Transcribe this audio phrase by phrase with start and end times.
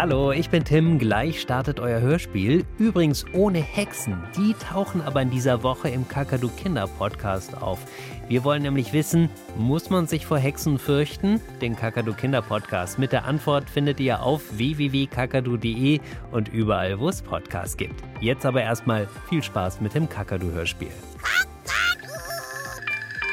[0.00, 1.00] Hallo, ich bin Tim.
[1.00, 2.64] Gleich startet euer Hörspiel.
[2.78, 4.22] Übrigens ohne Hexen.
[4.36, 7.80] Die tauchen aber in dieser Woche im Kakadu Kinder Podcast auf.
[8.28, 11.40] Wir wollen nämlich wissen, muss man sich vor Hexen fürchten?
[11.60, 15.98] Den Kakadu Kinder Podcast mit der Antwort findet ihr auf www.kakadu.de
[16.30, 18.00] und überall, wo es Podcasts gibt.
[18.20, 20.92] Jetzt aber erstmal viel Spaß mit dem Kakadu Hörspiel.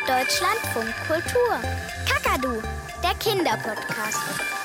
[0.08, 1.60] Deutschlandfunk Kultur.
[2.10, 2.60] Kakadu,
[3.04, 4.65] der Kinderpodcast.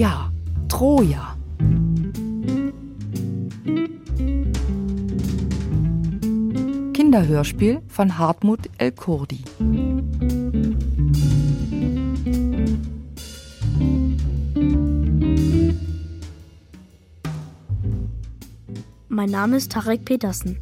[0.00, 0.32] Ja,
[0.66, 1.36] Troja.
[6.94, 9.44] Kinderhörspiel von Hartmut El Kurdi.
[19.08, 20.56] Mein Name ist Tarek Petersen.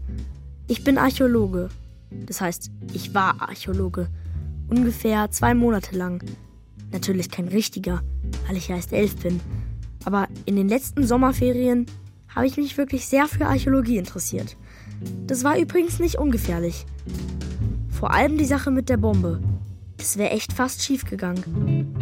[0.66, 1.68] Ich bin Archäologe.
[2.10, 4.08] Das heißt, ich war Archäologe.
[4.68, 6.24] Ungefähr zwei Monate lang.
[6.90, 8.02] Natürlich kein richtiger,
[8.48, 9.40] weil ich erst elf bin.
[10.04, 11.86] Aber in den letzten Sommerferien
[12.34, 14.56] habe ich mich wirklich sehr für Archäologie interessiert.
[15.26, 16.86] Das war übrigens nicht ungefährlich.
[17.90, 19.40] Vor allem die Sache mit der Bombe.
[19.98, 21.94] Das wäre echt fast schief gegangen.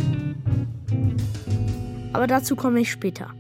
[2.13, 3.35] Aber dazu komme ich später.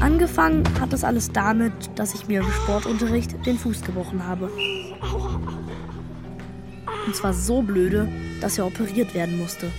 [0.00, 4.50] Angefangen hat das alles damit, dass ich mir im Sportunterricht den Fuß gebrochen habe.
[7.06, 8.08] Und zwar so blöde,
[8.40, 9.70] dass er operiert werden musste.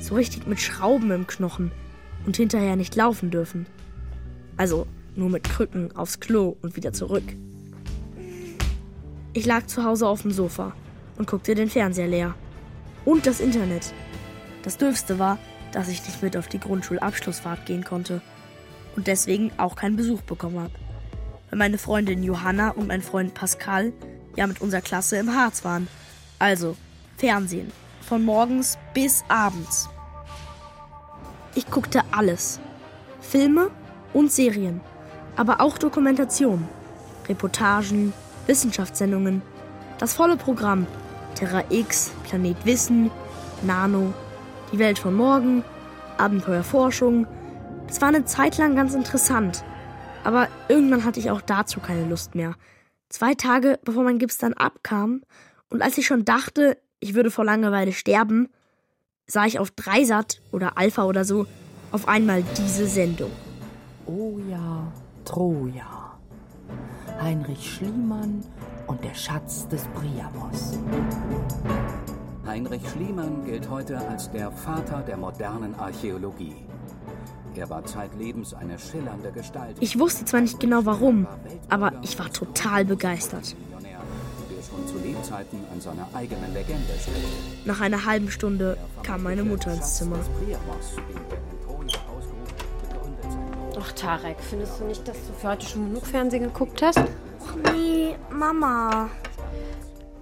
[0.00, 1.70] So richtig mit Schrauben im Knochen
[2.24, 3.66] und hinterher nicht laufen dürfen.
[4.56, 4.86] Also
[5.16, 7.24] nur mit Krücken aufs Klo und wieder zurück.
[9.34, 10.72] Ich lag zu Hause auf dem Sofa
[11.18, 12.34] und guckte den Fernseher leer.
[13.04, 13.92] Und das Internet.
[14.62, 15.38] Das Dürfste war,
[15.72, 18.22] dass ich nicht mit auf die Grundschulabschlussfahrt gehen konnte
[18.96, 20.72] und deswegen auch keinen Besuch bekommen habe.
[21.50, 23.92] Weil meine Freundin Johanna und mein Freund Pascal
[24.36, 25.88] ja mit unserer Klasse im Harz waren.
[26.38, 26.76] Also
[27.16, 27.70] Fernsehen.
[28.00, 29.88] Von morgens bis abends.
[31.54, 32.60] Ich guckte alles.
[33.20, 33.70] Filme
[34.12, 34.80] und Serien.
[35.36, 36.66] Aber auch Dokumentationen.
[37.28, 38.12] Reportagen,
[38.46, 39.42] Wissenschaftssendungen.
[39.98, 40.86] Das volle Programm.
[41.34, 43.10] Terra X, Planet Wissen,
[43.62, 44.12] Nano,
[44.72, 45.64] die Welt von morgen,
[46.18, 47.26] Abenteuerforschung,
[47.92, 49.62] es war eine Zeit lang ganz interessant,
[50.24, 52.54] aber irgendwann hatte ich auch dazu keine Lust mehr.
[53.10, 55.20] Zwei Tage bevor mein Gips dann abkam
[55.68, 58.48] und als ich schon dachte, ich würde vor Langeweile sterben,
[59.26, 61.46] sah ich auf Dreisat oder Alpha oder so
[61.90, 63.30] auf einmal diese Sendung.
[64.06, 64.90] Oh ja,
[65.26, 66.18] Troja.
[67.20, 68.42] Heinrich Schliemann
[68.86, 70.78] und der Schatz des Priamos.
[72.46, 76.56] Heinrich Schliemann gilt heute als der Vater der modernen Archäologie.
[77.54, 79.76] Er war zeitlebens eine schillernde Gestalt.
[79.80, 81.26] Ich wusste zwar nicht genau warum,
[81.68, 83.54] aber ich war total begeistert.
[87.64, 90.18] Nach einer halben Stunde kam meine Mutter ins Zimmer.
[93.80, 97.00] Ach, Tarek, findest du nicht, dass du für heute schon genug Fernsehen geguckt hast?
[97.72, 99.10] Nee, Mama.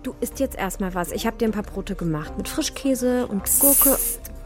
[0.03, 1.13] Du isst jetzt erstmal was.
[1.13, 3.99] Ich habe dir ein paar Brote gemacht mit Frischkäse und Gurke.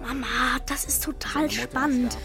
[0.07, 0.27] Mama,
[0.67, 2.19] das ist total spannend.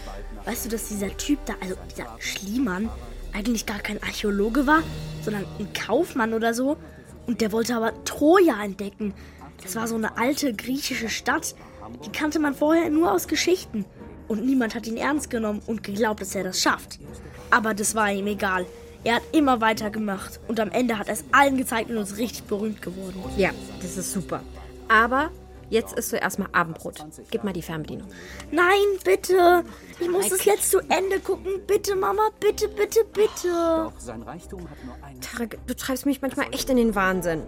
[0.44, 2.88] Weißt du, dass dieser Typ da, also dieser Schliemann,
[3.32, 4.82] eigentlich gar kein Archäologe war,
[5.22, 6.76] sondern ein Kaufmann oder so?
[7.26, 9.14] Und der wollte aber Troja entdecken.
[9.62, 11.54] Das war so eine alte griechische Stadt.
[12.04, 13.84] Die kannte man vorher nur aus Geschichten.
[14.26, 16.98] Und niemand hat ihn ernst genommen und geglaubt, dass er das schafft.
[17.50, 18.64] Aber das war ihm egal.
[19.02, 22.44] Er hat immer weitergemacht und am Ende hat er es allen gezeigt und ist richtig
[22.44, 23.22] berühmt geworden.
[23.36, 24.42] Ja, das ist super.
[24.88, 25.30] Aber
[25.70, 27.04] jetzt isst du erstmal Abendbrot.
[27.30, 28.08] Gib mal die Fernbedienung.
[28.50, 28.66] Nein,
[29.04, 29.64] bitte.
[29.98, 31.62] Ich muss es jetzt zu Ende gucken.
[31.66, 33.48] Bitte, Mama, bitte, bitte, bitte.
[33.48, 37.40] Doch sein Reichtum hat nur einen Tarek, du treibst mich manchmal echt in den Wahnsinn.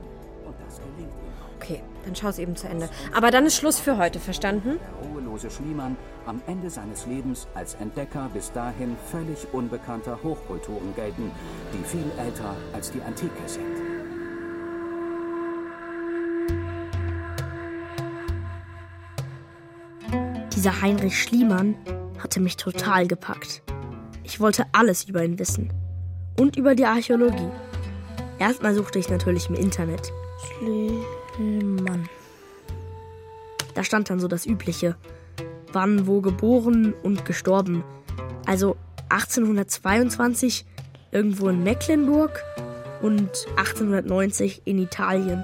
[0.47, 1.33] und das gelingt ihm.
[1.61, 2.89] Okay, dann schau es eben zu Ende.
[3.15, 4.79] Aber dann ist Schluss für heute, verstanden?
[5.03, 11.31] Der ruhelose Schliemann am Ende seines Lebens als Entdecker bis dahin völlig unbekannter Hochkulturen gelten,
[11.73, 13.92] die viel älter als die Antike sind.
[20.63, 21.75] Dieser Heinrich Schliemann
[22.23, 23.63] hatte mich total gepackt.
[24.23, 25.73] Ich wollte alles über ihn wissen.
[26.39, 27.51] Und über die Archäologie.
[28.39, 30.13] Erstmal suchte ich natürlich im Internet.
[30.47, 32.09] Schliemann.
[33.75, 34.95] Da stand dann so das Übliche.
[35.73, 37.83] Wann, wo geboren und gestorben.
[38.47, 38.77] Also
[39.09, 40.65] 1822
[41.11, 42.41] irgendwo in Mecklenburg
[43.03, 45.43] und 1890 in Italien.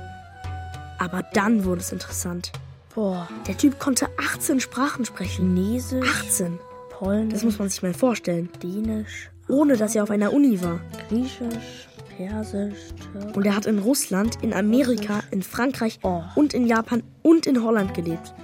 [1.00, 2.52] Aber dann wurde es interessant.
[2.94, 5.54] Boah, der Typ konnte 18 Sprachen sprechen.
[5.56, 6.08] Chinesisch.
[6.24, 6.58] 18.
[6.90, 7.32] Polnisch.
[7.34, 8.48] Das muss man sich mal vorstellen.
[8.62, 9.30] Dänisch.
[9.48, 10.80] Ohne dass er auf einer Uni war.
[11.08, 12.76] Griechisch, Persisch,
[13.12, 13.36] Türkisch.
[13.36, 16.22] Und er hat in Russland, in Amerika, in Frankreich Oh.
[16.34, 18.34] und in Japan und in Holland gelebt.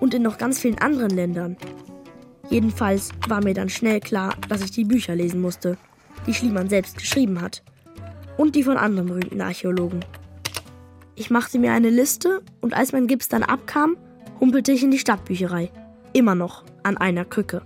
[0.00, 1.56] Und in noch ganz vielen anderen Ländern.
[2.48, 5.76] Jedenfalls war mir dann schnell klar, dass ich die Bücher lesen musste,
[6.26, 7.62] die Schliemann selbst geschrieben hat.
[8.36, 10.04] Und die von anderen berühmten Archäologen.
[11.18, 13.96] Ich machte mir eine Liste und als mein Gips dann abkam,
[14.38, 15.70] humpelte ich in die Stadtbücherei.
[16.12, 17.62] Immer noch an einer Krücke.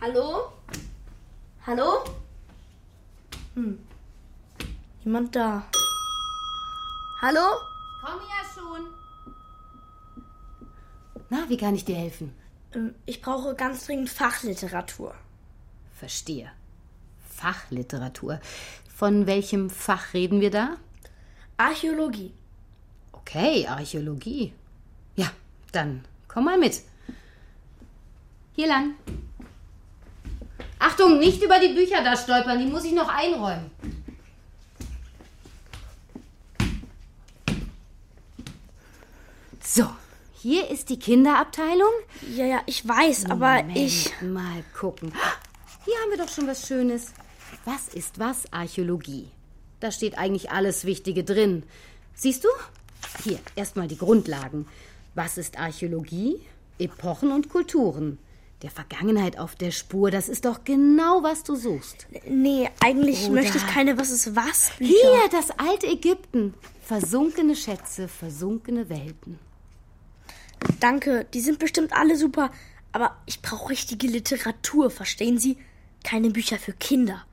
[0.00, 0.52] Hallo?
[1.66, 2.04] Hallo?
[3.54, 3.78] Hm.
[5.04, 5.62] Niemand da.
[7.20, 7.40] Hallo?
[8.04, 8.86] Komm ja schon.
[11.30, 12.34] Na, wie kann ich dir helfen?
[12.74, 15.14] Ähm, Ich brauche ganz dringend Fachliteratur.
[15.94, 16.50] Verstehe.
[17.42, 18.40] Fachliteratur.
[18.94, 20.76] Von welchem Fach reden wir da?
[21.56, 22.32] Archäologie.
[23.10, 24.52] Okay, Archäologie.
[25.16, 25.28] Ja,
[25.72, 26.82] dann komm mal mit.
[28.54, 28.94] Hier lang.
[30.78, 33.70] Achtung, nicht über die Bücher da stolpern, die muss ich noch einräumen.
[39.64, 39.88] So,
[40.34, 41.92] hier ist die Kinderabteilung.
[42.36, 44.12] Ja, ja, ich weiß, aber ich.
[44.20, 45.12] Moment, Mal gucken.
[45.84, 47.12] Hier haben wir doch schon was Schönes.
[47.64, 49.28] Was ist was Archäologie?
[49.80, 51.62] Da steht eigentlich alles Wichtige drin.
[52.14, 52.48] Siehst du?
[53.24, 54.66] Hier, erstmal die Grundlagen.
[55.14, 56.40] Was ist Archäologie?
[56.78, 58.18] Epochen und Kulturen.
[58.62, 62.06] Der Vergangenheit auf der Spur, das ist doch genau, was du suchst.
[62.28, 64.92] Nee, eigentlich Oder- möchte ich keine Was ist was Bücher.
[64.92, 66.54] Hier, das alte Ägypten.
[66.84, 69.38] Versunkene Schätze, versunkene Welten.
[70.80, 72.50] Danke, die sind bestimmt alle super.
[72.92, 75.56] Aber ich brauche richtige Literatur, verstehen Sie?
[76.04, 77.24] Keine Bücher für Kinder.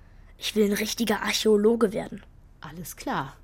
[0.41, 2.24] Ich will ein richtiger Archäologe werden.
[2.62, 3.36] Alles klar.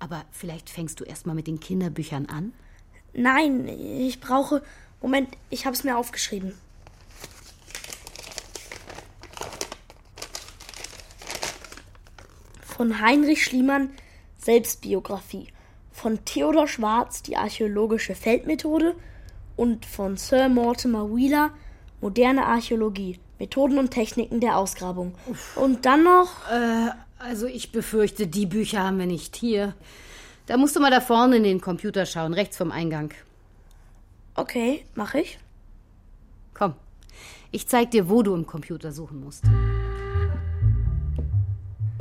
[0.00, 2.52] Aber vielleicht fängst du erstmal mit den Kinderbüchern an?
[3.12, 4.62] Nein, ich brauche.
[5.00, 6.52] Moment, ich habe es mir aufgeschrieben.
[12.60, 13.90] Von Heinrich Schliemann
[14.36, 15.48] Selbstbiografie.
[15.92, 18.96] Von Theodor Schwarz die archäologische Feldmethode.
[19.56, 21.50] Und von Sir Mortimer Wheeler
[22.00, 23.20] moderne Archäologie.
[23.38, 25.14] Methoden und Techniken der Ausgrabung.
[25.56, 26.30] Und dann noch.
[27.18, 29.74] Also ich befürchte, die Bücher haben wir nicht hier.
[30.46, 33.12] Da musst du mal da vorne in den Computer schauen, rechts vom Eingang.
[34.34, 35.38] Okay, mache ich.
[36.52, 36.74] Komm,
[37.50, 39.44] ich zeig dir, wo du im Computer suchen musst.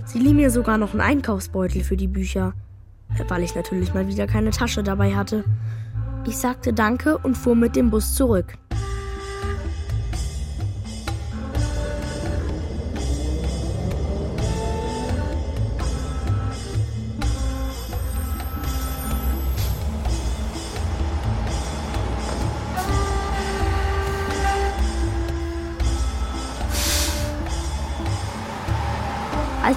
[0.05, 2.53] Sie lieh mir sogar noch einen Einkaufsbeutel für die Bücher,
[3.29, 5.45] weil ich natürlich mal wieder keine Tasche dabei hatte.
[6.27, 8.57] Ich sagte Danke und fuhr mit dem Bus zurück.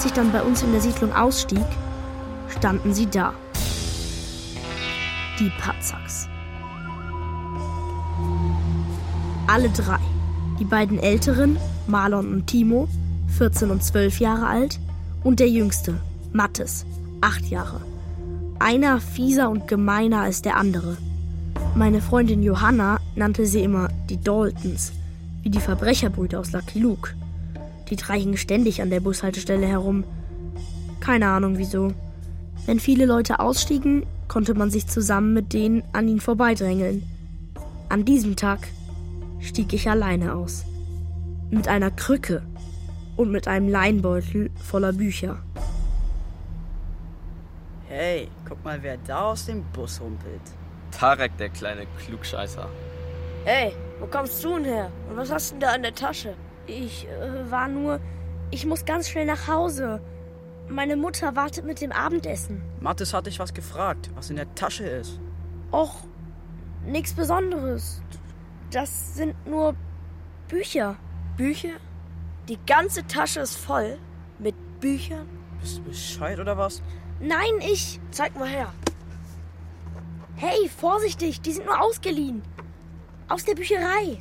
[0.06, 1.66] Ich dann bei uns in der Siedlung ausstieg,
[2.56, 3.34] standen sie da.
[5.38, 6.28] Die Patzaks.
[9.48, 9.98] Alle drei.
[10.58, 12.88] Die beiden Älteren, Marlon und Timo,
[13.36, 14.80] 14 und 12 Jahre alt,
[15.24, 15.98] und der Jüngste,
[16.32, 16.86] Mattes,
[17.20, 17.80] 8 Jahre.
[18.58, 20.96] Einer fieser und gemeiner als der andere.
[21.74, 24.92] Meine Freundin Johanna nannte sie immer die Daltons,
[25.42, 27.10] wie die Verbrecherbrüder aus Lucky Luke.
[27.90, 30.04] Die drei hingen ständig an der Bushaltestelle herum.
[31.00, 31.92] Keine Ahnung wieso.
[32.66, 37.04] Wenn viele Leute ausstiegen, konnte man sich zusammen mit denen an ihnen vorbeidrängeln.
[37.88, 38.66] An diesem Tag
[39.40, 40.64] stieg ich alleine aus.
[41.50, 42.42] Mit einer Krücke
[43.16, 45.38] und mit einem Leinbeutel voller Bücher.
[47.88, 50.40] Hey, guck mal, wer da aus dem Bus humpelt.
[50.90, 52.68] Tarek, der kleine Klugscheißer.
[53.44, 54.90] Hey, wo kommst du denn her?
[55.08, 56.34] Und was hast du denn da in der Tasche?
[56.66, 58.00] Ich äh, war nur.
[58.50, 60.00] Ich muss ganz schnell nach Hause.
[60.68, 62.62] Meine Mutter wartet mit dem Abendessen.
[62.80, 65.20] Mathis hat dich was gefragt, was in der Tasche ist.
[65.72, 66.04] Och,
[66.84, 68.02] nichts Besonderes.
[68.70, 69.74] Das sind nur
[70.48, 70.96] Bücher.
[71.36, 71.76] Bücher?
[72.48, 73.98] Die ganze Tasche ist voll
[74.38, 75.26] mit Büchern?
[75.60, 76.82] Bist du bescheuert oder was?
[77.20, 78.00] Nein, ich.
[78.10, 78.72] Zeig mal her.
[80.36, 82.42] Hey, vorsichtig, die sind nur ausgeliehen.
[83.28, 84.18] Aus der Bücherei.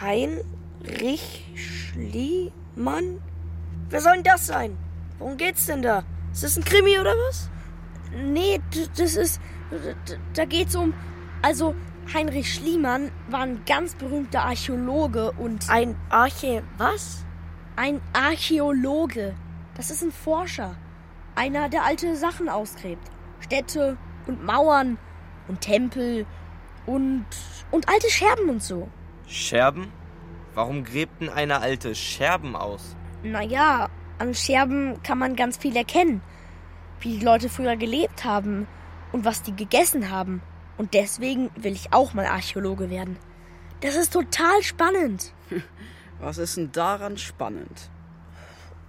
[0.00, 3.20] Heinrich Schliemann?
[3.88, 4.76] Wer soll denn das sein?
[5.18, 6.04] Worum geht's denn da?
[6.32, 7.48] Ist das ein Krimi oder was?
[8.14, 8.60] Nee,
[8.96, 9.40] das ist.
[10.34, 10.92] Da geht's um.
[11.42, 11.74] Also,
[12.12, 15.68] Heinrich Schliemann war ein ganz berühmter Archäologe und.
[15.70, 16.62] Ein Arche.
[16.76, 17.24] Was?
[17.76, 19.34] Ein Archäologe.
[19.76, 20.76] Das ist ein Forscher.
[21.34, 23.10] Einer, der alte Sachen ausgräbt.
[23.40, 24.98] Städte und Mauern
[25.48, 26.26] und Tempel
[26.86, 27.26] und,
[27.70, 28.88] und alte Scherben und so.
[29.26, 29.92] Scherben?
[30.54, 32.96] Warum gräbt denn eine alte Scherben aus?
[33.22, 36.22] Naja, an Scherben kann man ganz viel erkennen.
[37.00, 38.66] Wie die Leute früher gelebt haben
[39.12, 40.40] und was die gegessen haben.
[40.78, 43.18] Und deswegen will ich auch mal Archäologe werden.
[43.80, 45.32] Das ist total spannend.
[46.18, 47.90] Was ist denn daran spannend?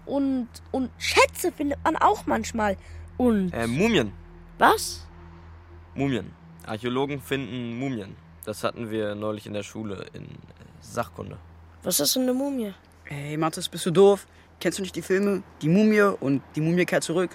[0.06, 2.77] Und, und Schätze findet man auch manchmal.
[3.17, 3.51] Und.
[3.53, 4.13] Äh, Mumien.
[4.58, 5.06] Was?
[5.94, 6.32] Mumien.
[6.65, 8.15] Archäologen finden Mumien.
[8.47, 10.27] Das hatten wir neulich in der Schule in äh,
[10.79, 11.37] Sachkunde.
[11.83, 12.73] Was ist denn eine Mumie?
[13.09, 14.25] Ey, Mathis, bist du doof?
[14.61, 17.31] Kennst du nicht die Filme Die Mumie und Die Mumie kehrt zurück?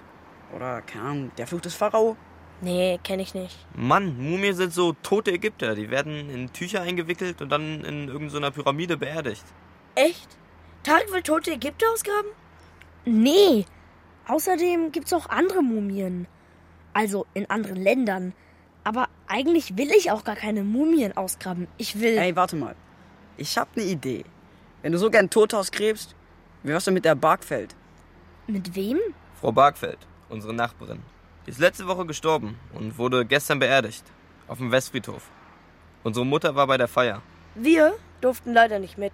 [0.56, 2.16] Oder, keine Ahnung, Der Fluch des Pharao?
[2.62, 3.54] Nee, kenne ich nicht.
[3.74, 5.74] Mann, Mumien sind so tote Ägypter.
[5.74, 9.44] Die werden in Tücher eingewickelt und dann in irgendeiner Pyramide beerdigt.
[9.94, 10.38] Echt?
[10.82, 12.30] Tarek will tote Ägypter ausgraben?
[13.04, 13.66] Nee.
[14.28, 16.26] Außerdem gibt's auch andere Mumien.
[16.94, 18.32] Also in anderen Ländern.
[18.84, 21.68] Aber eigentlich will ich auch gar keine Mumien ausgraben.
[21.78, 22.16] Ich will.
[22.18, 22.74] Ey, warte mal.
[23.36, 24.24] Ich hab ne Idee.
[24.82, 26.14] Wenn du so gern Tote ausgräbst,
[26.62, 27.74] wie wär's denn mit der Barkfeld?
[28.46, 28.98] Mit wem?
[29.40, 29.98] Frau Bargfeld,
[30.28, 31.00] unsere Nachbarin.
[31.46, 34.04] Die ist letzte Woche gestorben und wurde gestern beerdigt.
[34.48, 35.30] Auf dem Westfriedhof.
[36.02, 37.22] Unsere Mutter war bei der Feier.
[37.54, 39.12] Wir durften leider nicht mit.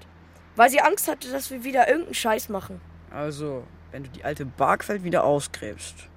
[0.57, 2.81] Weil sie Angst hatte, dass wir wieder irgendeinen Scheiß machen.
[3.11, 6.09] Also, wenn du die alte Barkfeld wieder ausgräbst.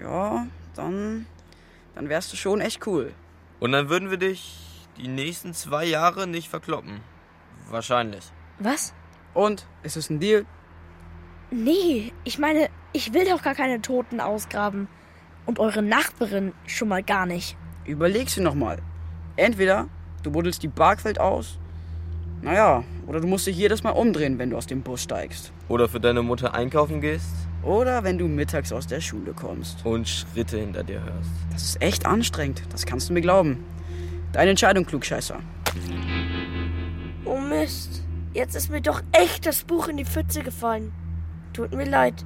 [0.00, 1.26] Ja, dann.
[1.94, 3.12] Dann wärst du schon echt cool.
[3.58, 7.00] Und dann würden wir dich die nächsten zwei Jahre nicht verkloppen.
[7.68, 8.24] Wahrscheinlich.
[8.58, 8.94] Was?
[9.34, 9.66] Und?
[9.82, 10.44] Ist es ein Deal?
[11.50, 14.88] Nee, ich meine, ich will doch gar keine Toten ausgraben.
[15.46, 17.56] Und eure Nachbarin schon mal gar nicht.
[17.84, 18.78] Überlegst du nochmal.
[19.36, 19.88] Entweder
[20.22, 21.58] du buddelst die Barkfeld aus.
[22.42, 25.52] Naja, oder du musst dich jedes Mal umdrehen, wenn du aus dem Bus steigst.
[25.68, 29.84] Oder für deine Mutter einkaufen gehst Oder wenn du mittags aus der Schule kommst.
[29.84, 31.30] und Schritte hinter dir hörst.
[31.52, 33.58] Das ist echt anstrengend, das kannst du mir glauben.
[34.32, 35.38] Deine Entscheidung, Klugscheißer.
[37.24, 38.02] Oh Mist.
[38.32, 40.92] Jetzt ist mir doch echt das Buch in die Pfütze gefallen.
[41.52, 42.24] Tut mir leid.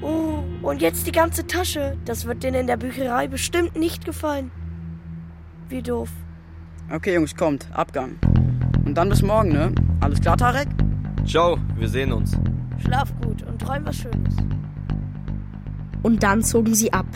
[0.00, 1.96] Oh, und jetzt die ganze Tasche.
[2.04, 4.50] Das wird denen in der Bücherei bestimmt nicht gefallen.
[5.68, 6.10] Wie doof.
[6.92, 8.16] Okay, Jungs, kommt, Abgang.
[8.84, 9.74] Und dann bis morgen, ne?
[10.00, 10.68] Alles klar, Tarek?
[11.26, 12.36] Ciao, wir sehen uns.
[12.84, 14.36] Schlaf gut und träum was Schönes.
[16.02, 17.06] Und dann zogen sie ab.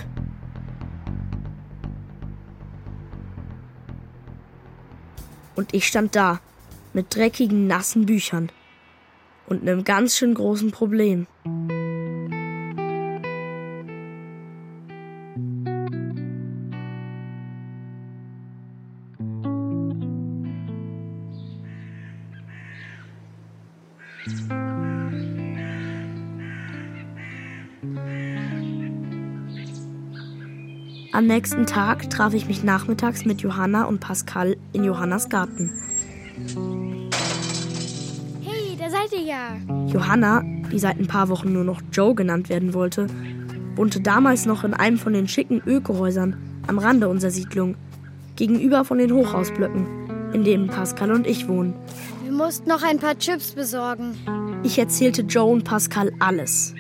[5.55, 6.41] Und ich stand da
[6.95, 8.51] mit dreckigen, nassen Büchern
[9.47, 11.27] und einem ganz schön großen Problem.
[31.19, 35.73] Am nächsten Tag traf ich mich nachmittags mit Johanna und Pascal in Johannas Garten.
[38.41, 39.57] Hey, da seid ihr ja.
[39.89, 43.09] Johanna, die seit ein paar Wochen nur noch Joe genannt werden wollte,
[43.75, 46.37] wohnte damals noch in einem von den schicken Ökohäusern
[46.69, 47.75] am Rande unserer Siedlung,
[48.37, 51.75] gegenüber von den Hochhausblöcken, in denen Pascal und ich wohnen.
[52.23, 54.15] Wir mussten noch ein paar Chips besorgen.
[54.63, 56.77] Ich erzählte Joe und Pascal alles.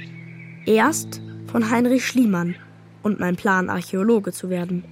[0.64, 2.54] Erst von Heinrich Schliemann
[3.02, 4.84] und mein Plan, Archäologe zu werden.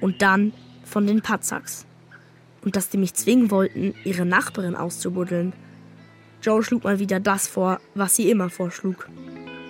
[0.00, 0.52] Und dann
[0.84, 1.86] von den Patzaks.
[2.64, 5.52] Und dass die mich zwingen wollten, ihre Nachbarin auszubuddeln.
[6.42, 9.08] Joe schlug mal wieder das vor, was sie immer vorschlug.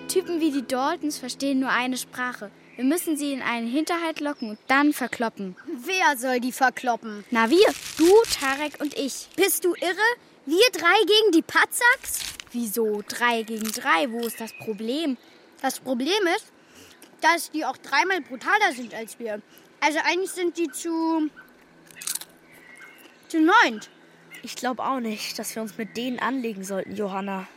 [0.08, 2.50] Typen wie die Daltons verstehen nur eine Sprache.
[2.76, 5.56] Wir müssen sie in einen Hinterhalt locken und dann verkloppen.
[5.66, 7.24] Wer soll die verkloppen?
[7.30, 8.06] Na wir, du,
[8.38, 9.28] Tarek und ich.
[9.34, 9.96] Bist du irre?
[10.44, 12.20] Wir drei gegen die Patzaks?
[12.52, 14.10] Wieso drei gegen drei?
[14.10, 15.16] Wo ist das Problem?
[15.62, 16.52] Das Problem ist,
[17.26, 19.42] dass die auch dreimal brutaler sind als wir.
[19.80, 21.30] Also eigentlich sind die zu.
[23.28, 23.90] zu neunt.
[24.42, 27.48] Ich glaube auch nicht, dass wir uns mit denen anlegen sollten, Johanna.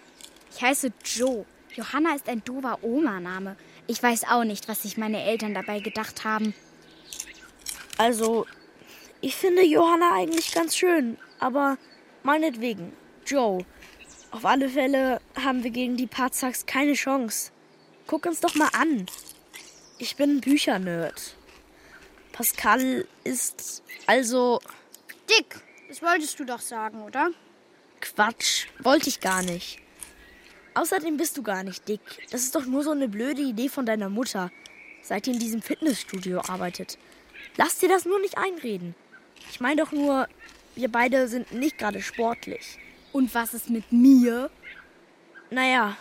[0.51, 1.45] Ich heiße Joe.
[1.75, 3.55] Johanna ist ein doofer Oma-Name.
[3.85, 6.55] Ich weiß auch nicht, was sich meine Eltern dabei gedacht haben.
[7.97, 8.47] Also,
[9.21, 11.77] ich finde Johanna eigentlich ganz schön, aber
[12.23, 12.93] meinetwegen,
[13.25, 13.65] Joe.
[14.31, 17.51] Auf alle Fälle haben wir gegen die Parzaks keine Chance.
[18.07, 19.05] Guck uns doch mal an.
[20.01, 21.35] Ich bin ein Büchernerd.
[22.31, 24.61] Pascal ist also
[25.29, 27.31] Dick, das wolltest du doch sagen, oder?
[27.99, 29.79] Quatsch, wollte ich gar nicht.
[30.73, 31.99] Außerdem bist du gar nicht dick.
[32.31, 34.51] Das ist doch nur so eine blöde Idee von deiner Mutter,
[35.01, 36.97] seit die in diesem Fitnessstudio arbeitet.
[37.57, 38.95] Lass dir das nur nicht einreden.
[39.51, 40.29] Ich meine doch nur,
[40.75, 42.79] wir beide sind nicht gerade sportlich.
[43.11, 44.49] Und was ist mit mir?
[45.49, 45.97] Naja,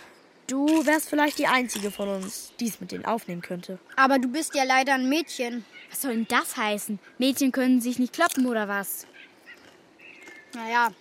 [0.48, 3.78] Du wärst vielleicht die Einzige von uns, die es mit denen aufnehmen könnte.
[3.96, 5.66] Aber du bist ja leider ein Mädchen.
[5.90, 6.98] Was soll denn das heißen?
[7.18, 9.06] Mädchen können sich nicht kloppen oder was?
[10.54, 10.92] Naja,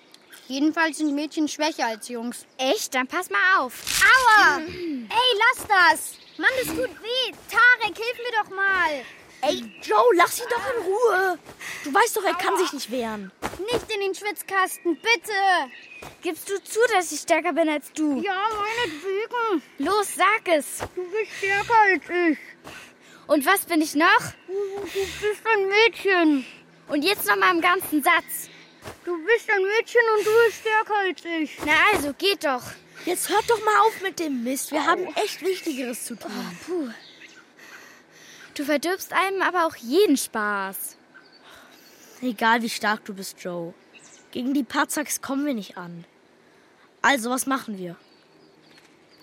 [0.50, 2.46] jedenfalls sind Mädchen schwächer als Jungs.
[2.58, 2.94] Echt?
[2.94, 3.74] Dann pass mal auf.
[4.04, 4.60] Aua!
[4.60, 6.18] Ey, lass das!
[6.38, 7.34] Mann, das tut weh.
[7.50, 9.06] Tarek, hilf mir doch mal.
[9.42, 11.40] Ey, Joe, lass ihn doch in Ruhe.
[11.84, 13.32] Du weißt doch, er kann sich nicht wehren.
[13.72, 15.32] Nicht in den Schwitzkasten, bitte.
[16.22, 18.20] Gibst du zu, dass ich stärker bin als du?
[18.22, 18.97] Ja, meinetwegen.
[19.80, 20.80] Los, sag es.
[20.96, 22.38] Du bist stärker als ich.
[23.28, 24.22] Und was bin ich noch?
[24.48, 26.46] Du bist ein Mädchen.
[26.88, 28.50] Und jetzt noch mal im ganzen Satz.
[29.04, 31.58] Du bist ein Mädchen und du bist stärker als ich.
[31.66, 32.64] Na also, geht doch.
[33.06, 34.72] Jetzt hört doch mal auf mit dem Mist.
[34.72, 36.32] Wir haben echt Wichtigeres zu tun.
[36.32, 36.90] Oh, puh.
[38.56, 40.98] Du verdirbst einem aber auch jeden Spaß.
[42.22, 43.74] Egal wie stark du bist, Joe.
[44.32, 46.06] Gegen die Patzaks kommen wir nicht an.
[47.02, 47.96] Also, was machen wir?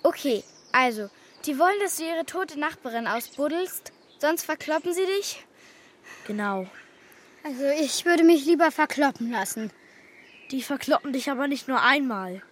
[0.06, 1.08] Okay, also,
[1.46, 5.42] die wollen, dass du ihre tote Nachbarin ausbuddelst, sonst verkloppen sie dich?
[6.26, 6.66] Genau.
[7.42, 9.70] Also, ich würde mich lieber verkloppen lassen.
[10.50, 12.42] Die verkloppen dich aber nicht nur einmal.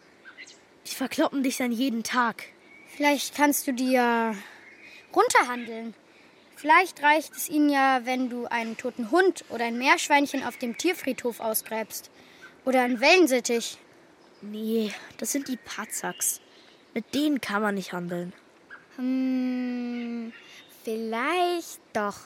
[0.86, 2.44] Die verkloppen dich dann jeden Tag.
[2.96, 4.34] Vielleicht kannst du die ja
[5.14, 5.94] runterhandeln.
[6.56, 10.78] Vielleicht reicht es ihnen ja, wenn du einen toten Hund oder ein Meerschweinchen auf dem
[10.78, 12.10] Tierfriedhof ausgräbst.
[12.64, 13.76] Oder einen Wellensittich.
[14.40, 16.41] Nee, das sind die Patzaks.
[16.94, 18.32] Mit denen kann man nicht handeln.
[18.96, 20.32] Hm,
[20.84, 22.16] vielleicht doch.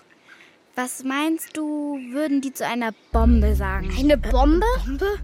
[0.74, 3.94] Was meinst du, würden die zu einer Bombe sagen?
[3.96, 4.66] Eine Bombe?
[4.66, 5.18] Äh, Bombe?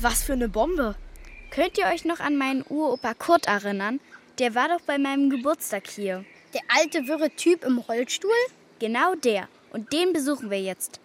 [0.00, 0.96] Was für eine Bombe?
[1.50, 4.00] Könnt ihr euch noch an meinen Uropa Kurt erinnern?
[4.38, 6.24] Der war doch bei meinem Geburtstag hier.
[6.54, 8.30] Der alte wirre Typ im Rollstuhl?
[8.78, 9.48] Genau der.
[9.70, 11.00] Und den besuchen wir jetzt.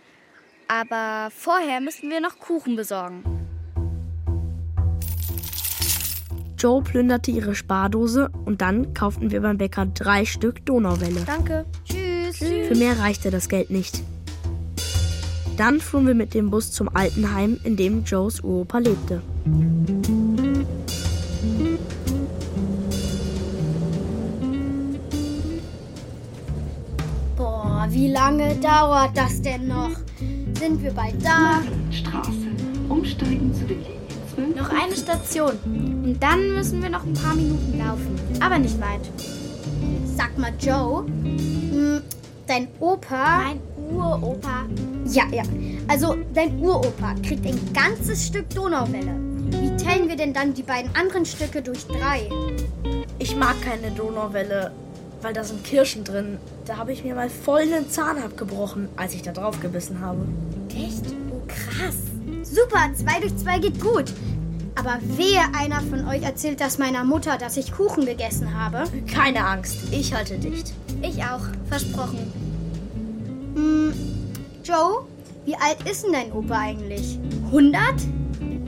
[0.68, 3.43] Aber vorher müssen wir noch Kuchen besorgen.
[6.63, 11.24] Joe plünderte ihre Spardose und dann kauften wir beim Bäcker drei Stück Donauwelle.
[11.25, 11.65] Danke.
[11.84, 12.38] Tschüss.
[12.38, 14.02] Für mehr reichte das Geld nicht.
[15.58, 19.21] Dann fuhren wir mit dem Bus zum Altenheim, in dem Joes Uropa lebte.
[27.36, 29.97] Boah, wie lange dauert das denn noch?
[30.58, 31.62] Sind wir bald da?
[31.91, 32.32] Straße.
[32.88, 33.76] Umsteigen zu der
[34.36, 34.56] 12.
[34.56, 35.58] Noch eine Station.
[35.65, 38.19] Und dann müssen wir noch ein paar Minuten laufen.
[38.39, 39.02] Aber nicht weit.
[40.15, 42.02] Sag mal, Joe, hm,
[42.48, 43.43] dein Opa.
[43.43, 43.60] Mein
[43.91, 44.65] Uropa.
[45.08, 45.43] Ja, ja.
[45.88, 49.15] Also, dein Uropa kriegt ein ganzes Stück Donauwelle.
[49.52, 52.30] Wie teilen wir denn dann die beiden anderen Stücke durch drei?
[53.19, 54.72] Ich mag keine Donauwelle,
[55.22, 56.38] weil da sind Kirschen drin.
[56.65, 60.26] Da habe ich mir mal voll einen Zahn abgebrochen, als ich da drauf gebissen habe.
[60.69, 61.13] Echt?
[62.54, 64.13] Super, zwei durch zwei geht gut.
[64.76, 68.84] Aber wehe, einer von euch erzählt das meiner Mutter, dass ich Kuchen gegessen habe.
[69.12, 70.72] Keine Angst, ich halte dicht.
[71.02, 72.32] Ich auch, versprochen.
[73.56, 73.94] Hm,
[74.63, 75.06] Joe,
[75.46, 77.18] wie alt ist denn dein Opa eigentlich?
[77.46, 77.82] 100?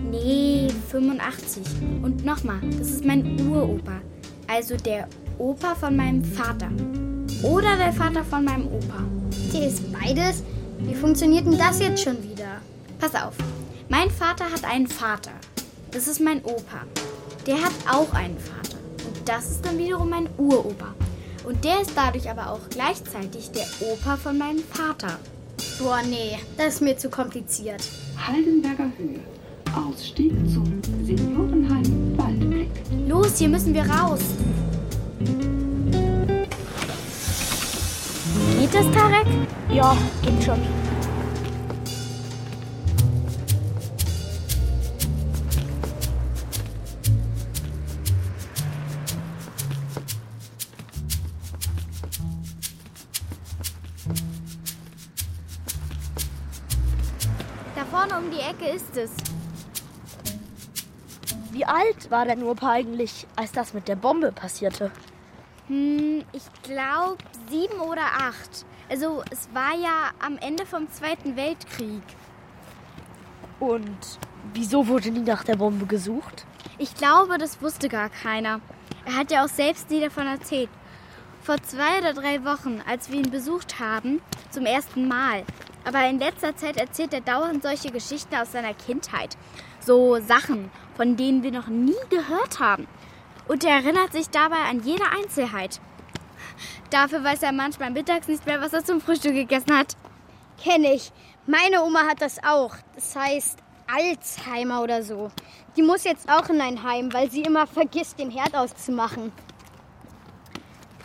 [0.10, 1.63] Nee, 85.
[2.02, 4.02] Und nochmal, das ist mein Uropa.
[4.48, 6.69] Also der Opa von meinem Vater.
[7.43, 9.04] Oder der Vater von meinem Opa.
[9.54, 10.41] Der ist beides?
[10.80, 12.62] Wie funktioniert denn das jetzt schon wieder?
[13.00, 13.36] Pass auf.
[13.88, 15.32] Mein Vater hat einen Vater.
[15.91, 16.82] Das ist mein Opa.
[17.45, 18.78] Der hat auch einen Vater.
[19.06, 20.95] Und das ist dann wiederum mein Uropa.
[21.43, 25.19] Und der ist dadurch aber auch gleichzeitig der Opa von meinem Vater.
[25.80, 27.84] Boah, nee, das ist mir zu kompliziert.
[28.17, 29.19] Haldenberger Höhe.
[29.76, 32.71] Ausstieg zum Seniorenheim Waldblick.
[33.08, 34.21] Los, hier müssen wir raus.
[38.60, 39.28] Geht das, Tarek?
[39.71, 40.60] Ja, geht schon.
[58.17, 59.12] Um die Ecke ist es.
[61.51, 64.91] Wie alt war dein Opa eigentlich, als das mit der Bombe passierte?
[65.67, 67.17] Hm, ich glaube
[67.49, 68.65] sieben oder acht.
[68.89, 72.04] Also es war ja am Ende vom Zweiten Weltkrieg.
[73.60, 74.19] Und
[74.54, 76.45] wieso wurde nie nach der Bombe gesucht?
[76.78, 78.62] Ich glaube, das wusste gar keiner.
[79.06, 80.69] Er hat ja auch selbst nie davon erzählt.
[81.41, 85.43] Vor zwei oder drei Wochen, als wir ihn besucht haben, zum ersten Mal.
[85.86, 89.38] Aber in letzter Zeit erzählt er dauernd solche Geschichten aus seiner Kindheit.
[89.80, 92.88] So Sachen, von denen wir noch nie gehört haben.
[93.48, 95.80] Und er erinnert sich dabei an jede Einzelheit.
[96.89, 99.95] Dafür weiß er manchmal mittags nicht mehr, was er zum Frühstück gegessen hat.
[100.62, 101.12] Kenne ich.
[101.45, 102.76] Meine Oma hat das auch.
[102.95, 105.30] Das heißt Alzheimer oder so.
[105.78, 109.32] Die muss jetzt auch in ein Heim, weil sie immer vergisst, den Herd auszumachen.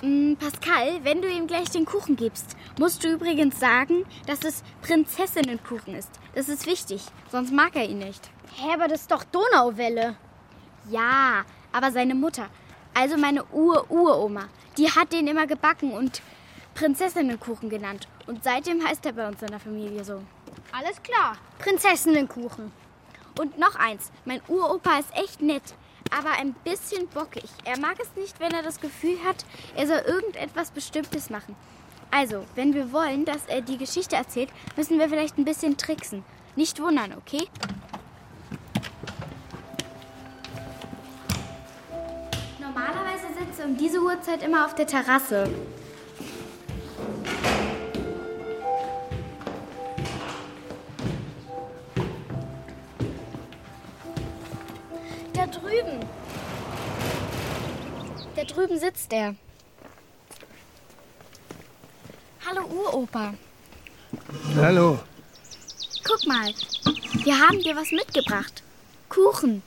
[0.03, 4.63] Mm, Pascal, wenn du ihm gleich den Kuchen gibst, musst du übrigens sagen, dass es
[4.81, 6.11] Prinzessinnenkuchen ist.
[6.35, 8.31] Das ist wichtig, sonst mag er ihn nicht.
[8.57, 10.17] Hä, aber das ist doch Donauwelle.
[10.89, 12.49] Ja, aber seine Mutter,
[12.95, 16.23] also meine Ur-Uroma, die hat den immer gebacken und
[16.75, 18.09] Prinzessinnenkuchen genannt.
[18.27, 20.23] Und seitdem heißt er bei uns in der Familie so.
[20.73, 22.73] Alles klar, Prinzessinnenkuchen.
[23.39, 25.75] Und noch eins, mein Uropa ist echt nett,
[26.11, 27.49] aber ein bisschen bockig.
[27.64, 29.44] Er mag es nicht, wenn er das Gefühl hat,
[29.77, 31.57] er soll irgendetwas Bestimmtes machen.
[32.11, 36.25] Also, wenn wir wollen, dass er die Geschichte erzählt, müssen wir vielleicht ein bisschen tricksen.
[36.57, 37.49] Nicht wundern, okay?
[42.59, 45.49] Normalerweise sitzt er um diese Uhrzeit immer auf der Terrasse.
[58.70, 59.35] Drüben sitzt er.
[62.46, 63.35] Hallo Uropa.
[64.56, 64.98] Hallo.
[66.04, 66.52] Guck mal,
[67.24, 68.62] wir haben dir was mitgebracht.
[69.09, 69.62] Kuchen.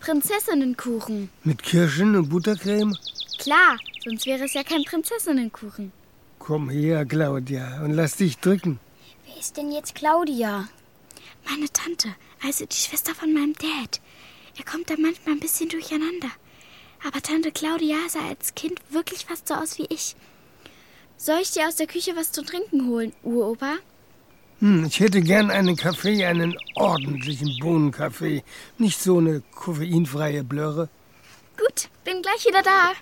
[0.00, 1.30] Prinzessinnenkuchen.
[1.44, 2.96] Mit Kirschen und Buttercreme?
[3.38, 5.92] Klar, sonst wäre es ja kein Prinzessinnenkuchen.
[6.38, 8.78] Komm her, Claudia, und lass dich drücken.
[9.26, 10.68] Wer ist denn jetzt Claudia?
[11.48, 12.08] Meine Tante,
[12.42, 14.00] also die Schwester von meinem Dad.
[14.58, 16.30] Er kommt da manchmal ein bisschen durcheinander.
[17.06, 20.16] Aber Tante Claudia sah als Kind wirklich fast so aus wie ich.
[21.16, 23.76] Soll ich dir aus der Küche was zu trinken holen, Uropa?
[24.58, 28.42] Hm, ich hätte gern einen Kaffee, einen ordentlichen Bohnenkaffee.
[28.78, 30.88] Nicht so eine koffeinfreie Blöre.
[31.56, 32.92] Gut, bin gleich wieder da.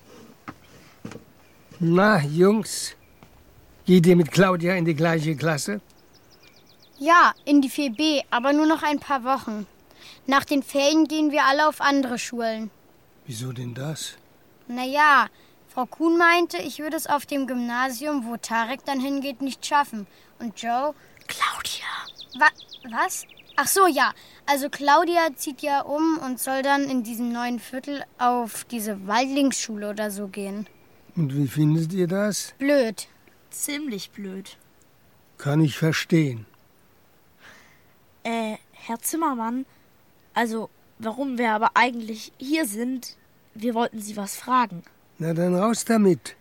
[1.78, 2.96] Na, Jungs,
[3.86, 5.80] geht ihr mit Claudia in die gleiche Klasse?
[6.98, 9.66] Ja, in die 4b, aber nur noch ein paar Wochen.
[10.26, 12.70] Nach den Ferien gehen wir alle auf andere Schulen.
[13.26, 14.16] Wieso denn das?
[14.68, 15.28] Naja,
[15.68, 20.06] Frau Kuhn meinte, ich würde es auf dem Gymnasium, wo Tarek dann hingeht, nicht schaffen.
[20.38, 20.94] Und Joe.
[21.26, 21.86] Claudia.
[22.38, 22.46] Wa
[22.90, 23.26] was?
[23.56, 24.12] Ach so, ja.
[24.46, 29.90] Also Claudia zieht ja um und soll dann in diesem neuen Viertel auf diese Waldlingsschule
[29.90, 30.66] oder so gehen.
[31.16, 32.54] Und wie findet ihr das?
[32.58, 33.08] Blöd.
[33.50, 34.58] Ziemlich blöd.
[35.38, 36.46] Kann ich verstehen.
[38.22, 39.66] Äh, Herr Zimmermann,
[40.34, 43.16] also warum wir aber eigentlich hier sind,
[43.54, 44.82] wir wollten Sie was fragen.
[45.18, 46.36] Na dann raus damit.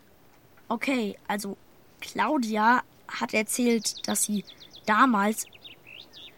[0.68, 1.58] Okay, also
[2.02, 4.44] Claudia hat erzählt, dass sie
[4.86, 5.46] damals,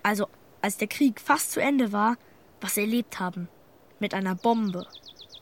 [0.03, 0.27] also
[0.61, 2.17] als der Krieg fast zu Ende war,
[2.61, 3.47] was erlebt haben.
[3.99, 4.85] Mit einer Bombe.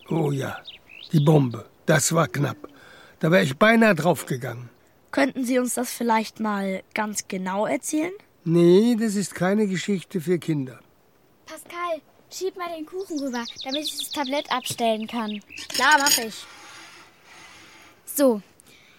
[0.09, 0.59] Oh ja,
[1.12, 1.65] die Bombe.
[1.86, 2.57] Das war knapp.
[3.19, 4.69] Da wäre ich beinahe draufgegangen.
[5.12, 8.13] Könnten Sie uns das vielleicht mal ganz genau erzählen?
[8.45, 10.79] Nee, das ist keine Geschichte für Kinder.
[11.45, 12.01] Pascal,
[12.34, 15.41] schieb mal den Kuchen rüber, damit ich das Tablett abstellen kann.
[15.69, 16.43] Klar, mach ich.
[18.06, 18.41] So,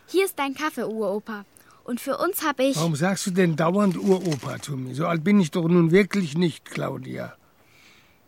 [0.06, 1.44] hier ist dein Kaffee, Uropa.
[1.84, 2.76] Und für uns habe ich.
[2.76, 4.94] Warum sagst du denn dauernd Uropa zu mir?
[4.94, 7.36] So alt bin ich doch nun wirklich nicht, Claudia.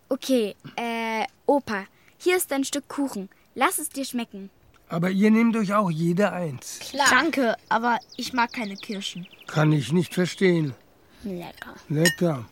[0.09, 1.85] Okay, äh, Opa,
[2.17, 3.29] hier ist ein Stück Kuchen.
[3.55, 4.49] Lass es dir schmecken.
[4.89, 6.79] Aber ihr nehmt euch auch jeder eins.
[6.79, 7.07] Klar.
[7.09, 9.27] Danke, aber ich mag keine Kirschen.
[9.47, 10.75] Kann ich nicht verstehen.
[11.23, 11.73] Lecker.
[11.89, 12.45] Lecker.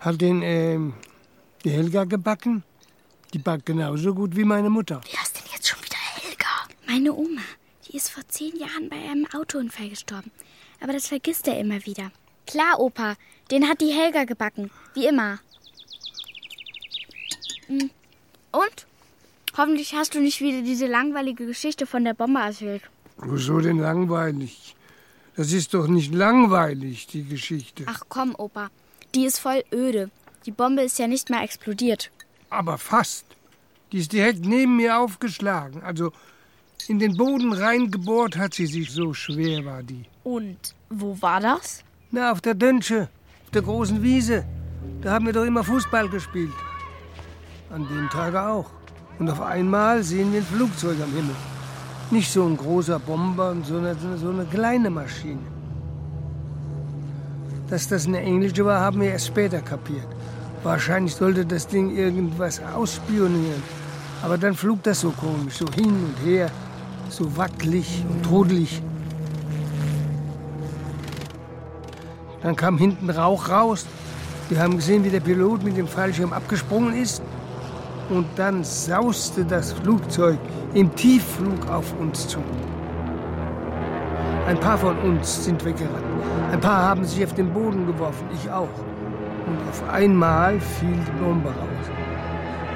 [0.00, 0.94] Hat den, ähm,
[1.64, 2.62] die Helga gebacken?
[3.32, 5.00] Die backt genauso gut wie meine Mutter.
[5.10, 6.46] Wer ist denn jetzt schon wieder Helga?
[6.86, 7.42] Meine Oma.
[7.86, 10.30] Die ist vor zehn Jahren bei einem Autounfall gestorben.
[10.80, 12.10] Aber das vergisst er immer wieder.
[12.46, 13.16] Klar, Opa.
[13.50, 14.70] Den hat die Helga gebacken.
[14.94, 15.38] Wie immer.
[17.66, 17.90] Hm.
[18.52, 18.86] Und?
[19.56, 22.82] Hoffentlich hast du nicht wieder diese langweilige Geschichte von der Bombe erzählt.
[23.18, 24.74] Wieso denn langweilig?
[25.36, 27.84] Das ist doch nicht langweilig, die Geschichte.
[27.86, 28.70] Ach komm, Opa.
[29.14, 30.10] Die ist voll öde.
[30.46, 32.10] Die Bombe ist ja nicht mal explodiert.
[32.48, 33.26] Aber fast.
[33.92, 35.82] Die ist direkt neben mir aufgeschlagen.
[35.82, 36.12] Also
[36.88, 40.04] in den Boden reingebohrt hat sie sich, so schwer war die.
[40.24, 41.84] Und wo war das?
[42.10, 43.08] Na, auf der Dönsche,
[43.44, 44.44] auf der großen Wiese.
[45.02, 46.52] Da haben wir doch immer Fußball gespielt.
[47.70, 48.70] An dem Tage auch.
[49.18, 51.36] Und auf einmal sehen wir ein Flugzeug am Himmel.
[52.10, 55.46] Nicht so ein großer Bomber, sondern so eine kleine Maschine.
[57.68, 60.08] Dass das eine englische war, haben wir erst später kapiert.
[60.62, 63.62] Wahrscheinlich sollte das Ding irgendwas ausspionieren.
[64.22, 66.50] Aber dann flog das so komisch, so hin und her,
[67.08, 68.82] so wackelig und trudelig.
[72.42, 73.86] Dann kam hinten Rauch raus.
[74.50, 77.22] Wir haben gesehen, wie der Pilot mit dem Fallschirm abgesprungen ist.
[78.10, 80.38] Und dann sauste das Flugzeug
[80.74, 82.38] im Tiefflug auf uns zu.
[84.46, 86.04] Ein paar von uns sind weggerannt.
[86.50, 88.68] Ein paar haben sich auf den Boden geworfen, ich auch.
[89.50, 91.86] Und auf einmal fiel die Bombe raus.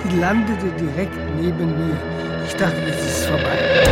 [0.02, 1.96] Die landete direkt neben mir.
[2.44, 3.84] Ich dachte, es ist vorbei.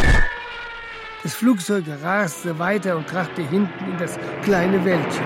[1.22, 5.24] Das Flugzeug raste weiter und krachte hinten in das kleine Wäldchen.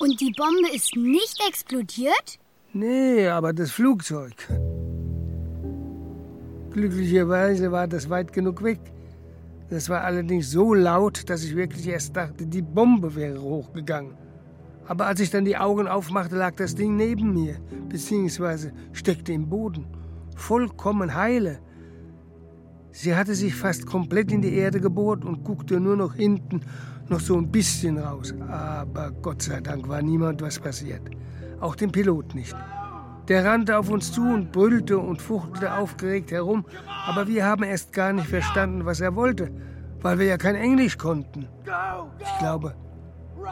[0.00, 2.38] Und die Bombe ist nicht explodiert?
[2.72, 4.34] Nee, aber das Flugzeug.
[6.72, 8.80] Glücklicherweise war das weit genug weg.
[9.70, 14.14] Das war allerdings so laut, dass ich wirklich erst dachte, die Bombe wäre hochgegangen.
[14.86, 17.56] Aber als ich dann die Augen aufmachte, lag das Ding neben mir,
[17.88, 19.86] beziehungsweise steckte im Boden.
[20.34, 21.58] Vollkommen heile.
[22.90, 26.62] Sie hatte sich fast komplett in die Erde gebohrt und guckte nur noch hinten
[27.08, 28.34] noch so ein bisschen raus.
[28.48, 31.02] Aber Gott sei Dank war niemand was passiert.
[31.60, 32.56] Auch dem Pilot nicht.
[33.28, 36.64] Der rannte auf uns zu und brüllte und fuchtelte aufgeregt herum,
[37.06, 39.50] aber wir haben erst gar nicht verstanden, was er wollte,
[40.00, 41.46] weil wir ja kein Englisch konnten.
[42.18, 42.74] Ich glaube,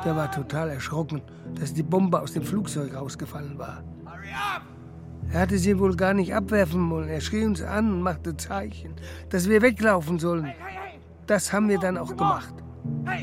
[0.05, 1.21] der war total erschrocken,
[1.61, 3.83] dass die Bombe aus dem Flugzeug rausgefallen war.
[5.33, 7.09] Er hatte sie wohl gar nicht abwerfen wollen.
[7.09, 8.95] Er schrie uns an und machte Zeichen,
[9.29, 10.53] dass wir weglaufen sollen.
[11.27, 12.55] Das haben wir dann auch gemacht.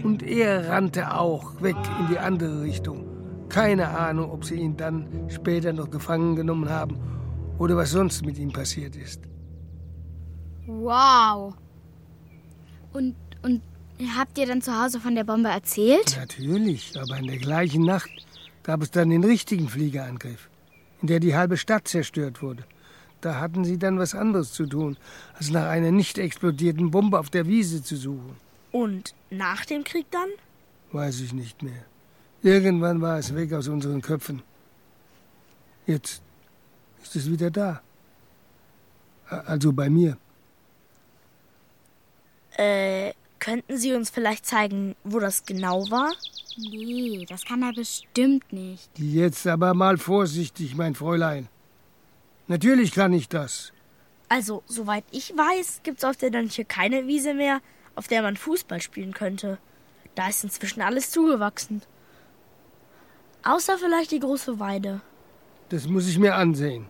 [0.03, 3.12] Und er rannte auch weg in die andere Richtung.
[3.53, 6.97] Keine Ahnung, ob sie ihn dann später noch gefangen genommen haben
[7.59, 9.21] oder was sonst mit ihm passiert ist.
[10.65, 11.53] Wow.
[12.93, 13.61] Und, und
[14.17, 16.17] habt ihr dann zu Hause von der Bombe erzählt?
[16.17, 18.09] Natürlich, aber in der gleichen Nacht
[18.63, 20.49] gab es dann den richtigen Fliegerangriff,
[21.03, 22.63] in der die halbe Stadt zerstört wurde.
[23.21, 24.97] Da hatten sie dann was anderes zu tun,
[25.37, 28.35] als nach einer nicht explodierten Bombe auf der Wiese zu suchen.
[28.71, 30.29] Und nach dem Krieg dann?
[30.91, 31.85] Weiß ich nicht mehr.
[32.43, 34.43] Irgendwann war es weg aus unseren Köpfen.
[35.87, 36.21] Jetzt
[37.01, 37.81] ist es wieder da.
[39.29, 40.17] Also bei mir.
[42.57, 46.11] Äh, könnten Sie uns vielleicht zeigen, wo das genau war?
[46.57, 48.89] Nee, das kann er bestimmt nicht.
[48.99, 51.47] Jetzt aber mal vorsichtig, mein Fräulein.
[52.47, 53.71] Natürlich kann ich das.
[54.29, 57.61] Also, soweit ich weiß, gibt's auf der Dönche keine Wiese mehr,
[57.95, 59.57] auf der man Fußball spielen könnte.
[60.15, 61.81] Da ist inzwischen alles zugewachsen.
[63.43, 65.01] Außer vielleicht die große Weide.
[65.69, 66.85] Das muss ich mir ansehen.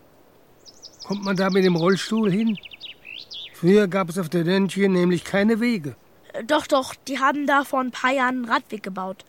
[1.05, 2.57] Kommt man da mit dem Rollstuhl hin?
[3.53, 5.95] Früher gab es auf der Dönche nämlich keine Wege.
[6.33, 9.25] Äh, Doch, doch, die haben da vor ein paar Jahren einen Radweg gebaut.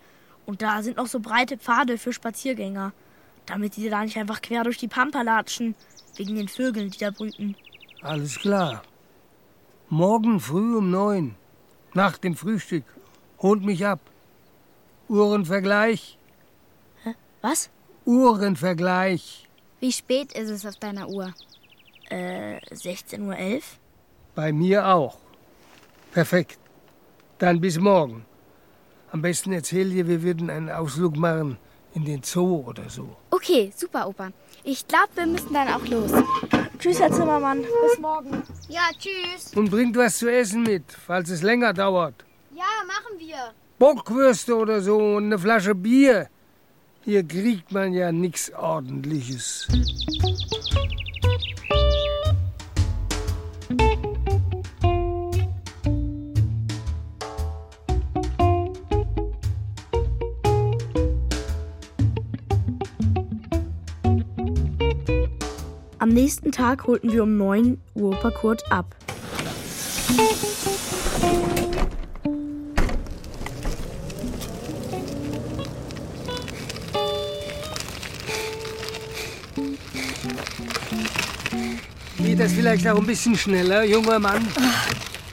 [0.46, 2.92] Und da sind noch so breite Pfade für Spaziergänger.
[3.46, 5.74] Damit die da nicht einfach quer durch die Pampa latschen.
[6.16, 7.56] Wegen den Vögeln, die da brüten.
[8.02, 8.82] Alles klar.
[9.88, 11.34] Morgen früh um neun,
[11.92, 12.84] nach dem Frühstück,
[13.40, 14.00] holt mich ab.
[15.08, 16.18] Uhrenvergleich.
[17.44, 17.68] Was?
[18.06, 19.46] Uhrenvergleich.
[19.78, 21.34] Wie spät ist es auf deiner Uhr?
[22.08, 23.60] Äh, 16.11 Uhr?
[24.34, 25.18] Bei mir auch.
[26.10, 26.58] Perfekt.
[27.36, 28.24] Dann bis morgen.
[29.12, 31.58] Am besten erzähl dir, wir würden einen Ausflug machen
[31.92, 33.14] in den Zoo oder so.
[33.30, 34.30] Okay, super, Opa.
[34.62, 36.12] Ich glaube, wir müssen dann auch los.
[36.78, 37.60] Tschüss, Herr Zimmermann.
[37.60, 38.42] Bis morgen.
[38.70, 39.52] Ja, tschüss.
[39.54, 42.24] Und bringt was zu essen mit, falls es länger dauert.
[42.54, 43.52] Ja, machen wir.
[43.78, 46.30] Bockwürste oder so und eine Flasche Bier.
[47.04, 49.68] Hier kriegt man ja nichts Ordentliches.
[65.98, 68.96] Am nächsten Tag holten wir um 9 Uhr Opa Kurt ab.
[82.44, 84.46] Das vielleicht auch ein bisschen schneller, junger Mann?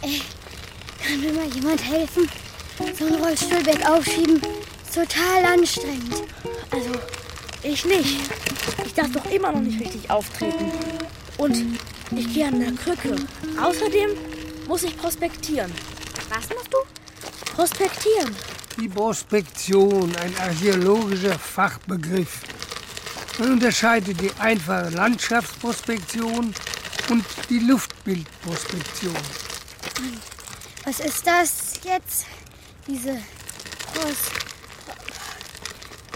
[0.01, 0.21] Ey,
[1.05, 2.29] kann mir mal jemand helfen?
[2.97, 6.23] So ein Rollstuhlbett aufschieben ist total anstrengend.
[6.71, 6.91] Also,
[7.63, 8.31] ich nicht.
[8.85, 10.71] Ich darf doch immer noch nicht richtig auftreten.
[11.37, 11.79] Und
[12.15, 13.15] ich gehe an der Krücke.
[13.61, 14.11] Außerdem
[14.67, 15.71] muss ich prospektieren.
[16.29, 16.77] Was musst du?
[17.53, 18.33] Prospektieren.
[18.79, 22.39] Die Prospektion, ein archäologischer Fachbegriff.
[23.37, 26.53] Man unterscheidet die einfache Landschaftsprospektion
[27.11, 29.15] und die Luftbildprospektion.
[30.85, 32.25] Was ist das jetzt?
[32.87, 33.21] Diese
[33.93, 34.17] Pros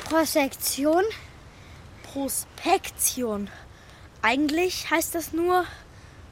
[0.05, 1.03] Prosektion?
[2.03, 3.49] Prospektion.
[4.21, 5.65] Eigentlich heißt das nur,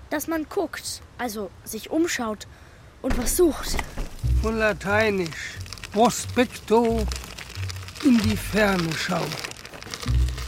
[0.09, 2.47] dass man guckt, also sich umschaut
[3.01, 3.75] und was sucht.
[4.41, 5.57] Von Lateinisch
[5.91, 7.05] prospecto
[8.05, 9.29] in die Ferne schauen.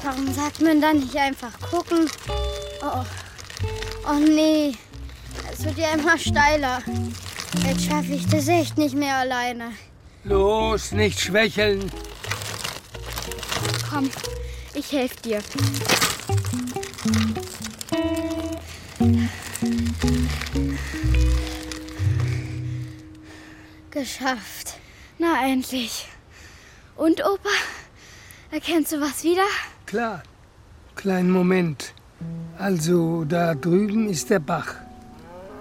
[0.03, 2.09] Warum sagt man dann nicht einfach gucken?
[2.81, 3.03] Oh,
[4.07, 4.73] oh nee,
[5.51, 6.81] es wird ja immer steiler.
[7.65, 9.71] Jetzt schaffe ich das echt nicht mehr alleine.
[10.23, 11.91] Los, nicht schwächeln.
[13.89, 14.09] Komm,
[14.73, 15.41] Ich helfe dir.
[23.91, 24.77] Geschafft.
[25.17, 26.07] Na endlich.
[26.95, 27.49] Und Opa?
[28.51, 29.45] Erkennst du was wieder?
[29.85, 30.23] Klar.
[30.95, 31.93] Kleinen Moment.
[32.57, 34.75] Also, da drüben ist der Bach.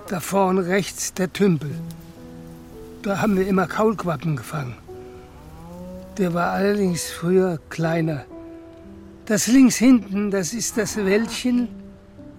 [0.08, 1.74] Da vorne rechts der Tümpel.
[3.02, 4.74] Da haben wir immer Kaulquappen gefangen.
[6.18, 8.24] Der war allerdings früher kleiner.
[9.26, 11.68] Das links hinten, das ist das Wäldchen,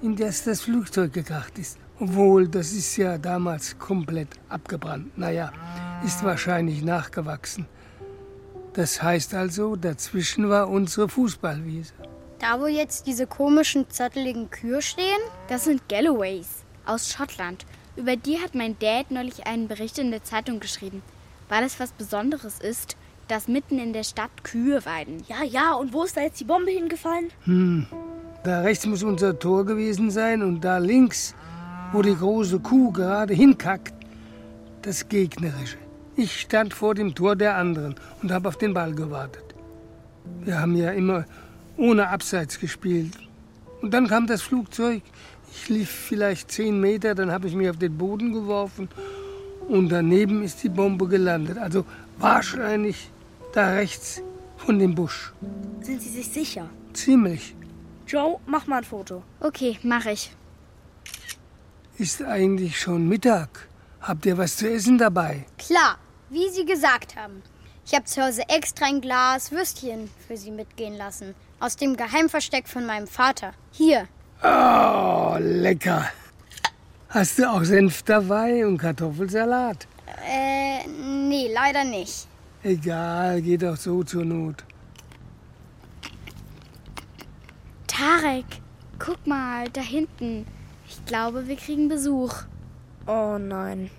[0.01, 1.77] in das das Flugzeug gekracht ist.
[1.99, 5.17] Obwohl, das ist ja damals komplett abgebrannt.
[5.17, 5.51] Naja,
[6.05, 7.65] ist wahrscheinlich nachgewachsen.
[8.73, 11.93] Das heißt also, dazwischen war unsere Fußballwiese.
[12.39, 15.05] Da, wo jetzt diese komischen, zotteligen Kühe stehen?
[15.47, 17.65] Das sind Galloways aus Schottland.
[17.95, 21.01] Über die hat mein Dad neulich einen Bericht in der Zeitung geschrieben.
[21.47, 22.97] Weil es was Besonderes ist,
[23.29, 25.23] dass mitten in der Stadt Kühe weiden.
[25.27, 27.31] Ja, ja, und wo ist da jetzt die Bombe hingefallen?
[27.45, 27.87] Hm,
[28.43, 31.33] da rechts muss unser Tor gewesen sein und da links,
[31.93, 33.93] wo die große Kuh gerade hinkackt,
[34.81, 35.77] das gegnerische.
[36.17, 39.55] Ich stand vor dem Tor der anderen und habe auf den Ball gewartet.
[40.41, 41.25] Wir haben ja immer
[41.77, 43.13] ohne Abseits gespielt.
[43.81, 45.01] Und dann kam das Flugzeug.
[45.51, 48.89] Ich lief vielleicht zehn Meter, dann habe ich mich auf den Boden geworfen
[49.67, 51.57] und daneben ist die Bombe gelandet.
[51.57, 51.85] Also
[52.17, 53.09] wahrscheinlich
[53.53, 54.21] da rechts
[54.57, 55.33] von dem Busch.
[55.81, 56.69] Sind Sie sich sicher?
[56.93, 57.55] Ziemlich.
[58.07, 59.23] Joe, mach mal ein Foto.
[59.39, 60.31] Okay, mach ich.
[61.97, 63.67] Ist eigentlich schon Mittag.
[64.01, 65.45] Habt ihr was zu essen dabei?
[65.57, 65.97] Klar,
[66.29, 67.41] wie Sie gesagt haben.
[67.85, 71.35] Ich habe zu Hause extra ein Glas Würstchen für Sie mitgehen lassen.
[71.59, 73.53] Aus dem Geheimversteck von meinem Vater.
[73.71, 74.07] Hier.
[74.43, 76.05] Oh, lecker.
[77.09, 79.87] Hast du auch Senf dabei und Kartoffelsalat?
[80.27, 82.27] Äh, nee, leider nicht.
[82.63, 84.63] Egal, geht auch so zur Not.
[87.87, 88.45] Tarek,
[88.99, 90.45] guck mal, da hinten.
[90.87, 92.33] Ich glaube, wir kriegen Besuch.
[93.07, 93.89] Oh nein.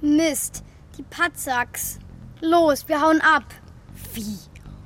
[0.00, 0.64] Mist,
[0.96, 1.98] die Patzaks.
[2.40, 3.44] Los, wir hauen ab.
[4.14, 4.38] Wie?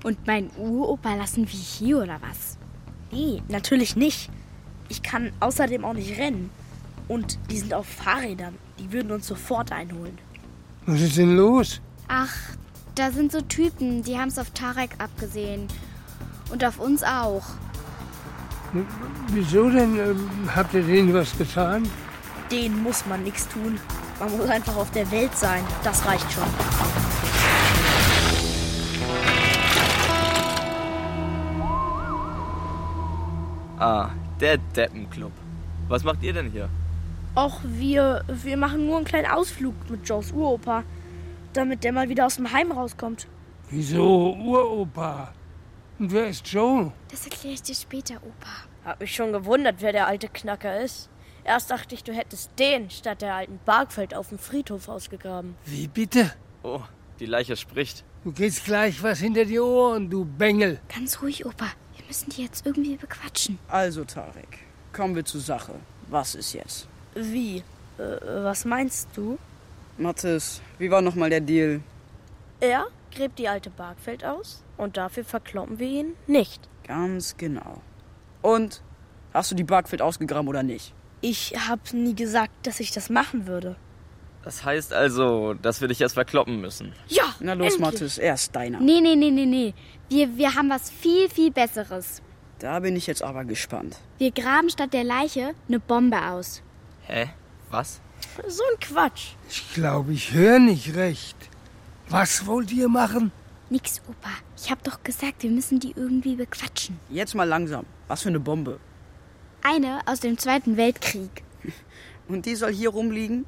[0.04, 2.56] Und meinen Uropa lassen wir hier oder was?
[3.10, 4.30] Nee, natürlich nicht.
[4.88, 6.50] Ich kann außerdem auch nicht rennen.
[7.08, 8.54] Und die sind auf Fahrrädern.
[8.78, 10.18] Die würden uns sofort einholen.
[10.86, 11.80] Was ist denn los?
[12.06, 12.34] Ach,
[12.94, 15.68] da sind so Typen, die haben es auf Tarek abgesehen.
[16.50, 17.42] Und auf uns auch.
[19.28, 19.98] Wieso denn?
[19.98, 21.88] Ähm, Habt ihr denen was getan?
[22.50, 23.78] Denen muss man nichts tun.
[24.20, 25.62] Man muss einfach auf der Welt sein.
[25.84, 27.07] Das reicht schon.
[33.78, 34.10] Ah,
[34.40, 35.32] der Deppenclub.
[35.88, 36.68] Was macht ihr denn hier?
[37.36, 40.82] Och, wir, wir machen nur einen kleinen Ausflug mit Joes Uropa,
[41.52, 43.28] damit der mal wieder aus dem Heim rauskommt.
[43.70, 45.32] Wieso Uropa?
[45.98, 46.92] Und wer ist Joe?
[47.10, 48.50] Das erkläre ich dir später, Opa.
[48.84, 51.08] Hab mich schon gewundert, wer der alte Knacker ist.
[51.44, 55.54] Erst dachte ich, du hättest den statt der alten Bargfeld auf dem Friedhof ausgegraben.
[55.64, 56.32] Wie bitte?
[56.62, 56.80] Oh,
[57.20, 58.04] die Leiche spricht.
[58.24, 60.80] Du kriegst gleich was hinter die Ohren, du Bengel.
[60.92, 61.66] Ganz ruhig, Opa.
[62.08, 63.58] Müssen die jetzt irgendwie bequatschen.
[63.68, 64.60] Also, Tarek,
[64.92, 65.74] kommen wir zur Sache.
[66.08, 66.88] Was ist jetzt?
[67.14, 67.58] Wie?
[67.98, 69.38] Äh, was meinst du?
[69.98, 71.82] Mathis, wie war nochmal der Deal?
[72.60, 76.66] Er gräbt die alte Bargfeld aus und dafür verkloppen wir ihn nicht.
[76.86, 77.82] Ganz genau.
[78.40, 78.82] Und
[79.34, 80.94] hast du die Bargfeld ausgegraben oder nicht?
[81.20, 83.76] Ich hab nie gesagt, dass ich das machen würde.
[84.48, 86.94] Das heißt also, dass wir dich jetzt verkloppen müssen.
[87.08, 87.34] Ja!
[87.38, 87.80] Na los, endlich.
[87.80, 88.80] Mathis, er ist deiner.
[88.80, 89.74] Nee, nee, nee, nee, nee.
[90.08, 92.22] Wir, wir haben was viel, viel Besseres.
[92.58, 93.98] Da bin ich jetzt aber gespannt.
[94.16, 96.62] Wir graben statt der Leiche eine Bombe aus.
[97.02, 97.28] Hä?
[97.70, 98.00] Was?
[98.46, 99.34] So ein Quatsch.
[99.50, 101.36] Ich glaube, ich höre nicht recht.
[102.08, 103.32] Was wollt ihr machen?
[103.68, 104.30] Nix, Opa.
[104.56, 106.98] Ich hab doch gesagt, wir müssen die irgendwie bequatschen.
[107.10, 107.84] Jetzt mal langsam.
[108.06, 108.80] Was für eine Bombe.
[109.60, 111.42] Eine aus dem Zweiten Weltkrieg.
[112.28, 113.44] Und die soll hier rumliegen?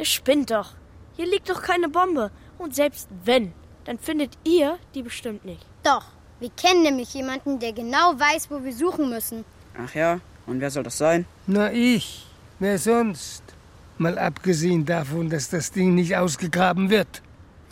[0.00, 0.70] Ihr spinnt doch.
[1.14, 2.30] Hier liegt doch keine Bombe.
[2.56, 3.52] Und selbst wenn,
[3.84, 5.60] dann findet ihr die bestimmt nicht.
[5.82, 6.06] Doch,
[6.40, 9.44] wir kennen nämlich jemanden, der genau weiß, wo wir suchen müssen.
[9.78, 11.26] Ach ja, und wer soll das sein?
[11.46, 12.26] Na, ich.
[12.58, 13.42] Wer sonst?
[13.98, 17.20] Mal abgesehen davon, dass das Ding nicht ausgegraben wird.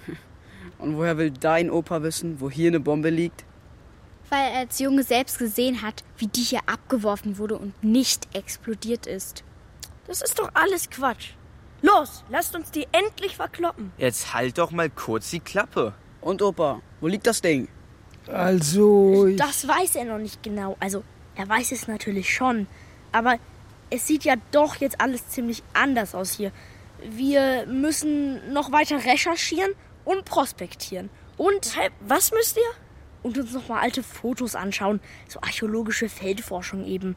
[0.78, 3.46] Und woher will dein Opa wissen, wo hier eine Bombe liegt?
[4.28, 9.06] Weil er als Junge selbst gesehen hat, wie die hier abgeworfen wurde und nicht explodiert
[9.06, 9.42] ist.
[10.06, 11.37] Das ist doch alles Quatsch.
[11.82, 13.92] Los, lasst uns die endlich verkloppen.
[13.98, 15.94] Jetzt halt doch mal kurz die Klappe.
[16.20, 17.68] Und Opa, wo liegt das Ding?
[18.26, 19.26] Also.
[19.26, 20.76] Ich Das weiß er noch nicht genau.
[20.80, 21.04] Also,
[21.36, 22.66] er weiß es natürlich schon.
[23.12, 23.36] Aber
[23.90, 26.52] es sieht ja doch jetzt alles ziemlich anders aus hier.
[27.08, 29.72] Wir müssen noch weiter recherchieren
[30.04, 31.10] und prospektieren.
[31.36, 32.88] Und, hä, was müsst ihr?
[33.22, 35.00] und uns nochmal alte Fotos anschauen.
[35.28, 37.16] So archäologische Feldforschung eben.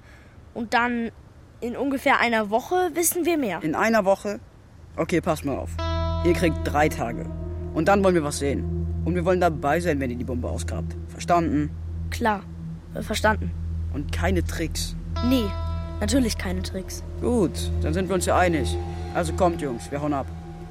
[0.53, 1.11] Und dann
[1.59, 3.63] in ungefähr einer Woche wissen wir mehr.
[3.63, 4.39] In einer Woche?
[4.95, 5.69] Okay, passt mal auf.
[6.25, 7.25] Ihr kriegt drei Tage.
[7.73, 9.01] Und dann wollen wir was sehen.
[9.05, 10.95] Und wir wollen dabei sein, wenn ihr die Bombe ausgrabt.
[11.07, 11.71] Verstanden?
[12.09, 12.41] Klar,
[12.93, 13.51] äh, verstanden.
[13.93, 14.95] Und keine Tricks.
[15.27, 15.45] Nee,
[15.99, 17.03] natürlich keine Tricks.
[17.21, 18.77] Gut, dann sind wir uns ja einig.
[19.15, 20.27] Also kommt, Jungs, wir hauen ab.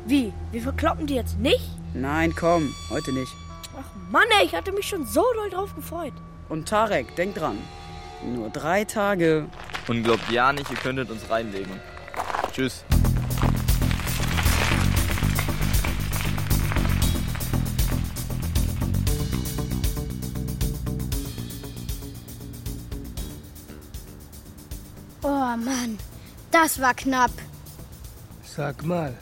[0.07, 0.33] Wie?
[0.53, 1.71] Wir verkloppen die jetzt nicht?
[1.95, 3.33] Nein, komm, heute nicht.
[3.79, 6.13] Ach Mann, ey, ich hatte mich schon so doll drauf gefreut.
[6.49, 7.59] Und Tarek, denk dran.
[8.35, 9.47] Nur drei Tage.
[9.89, 11.73] Und glaubt ja nicht, ihr könntet uns reinlegen.
[12.53, 12.85] Tschüss.
[25.53, 25.99] Oh Mann,
[26.53, 27.33] das war knapp.
[28.45, 29.17] Sag mal,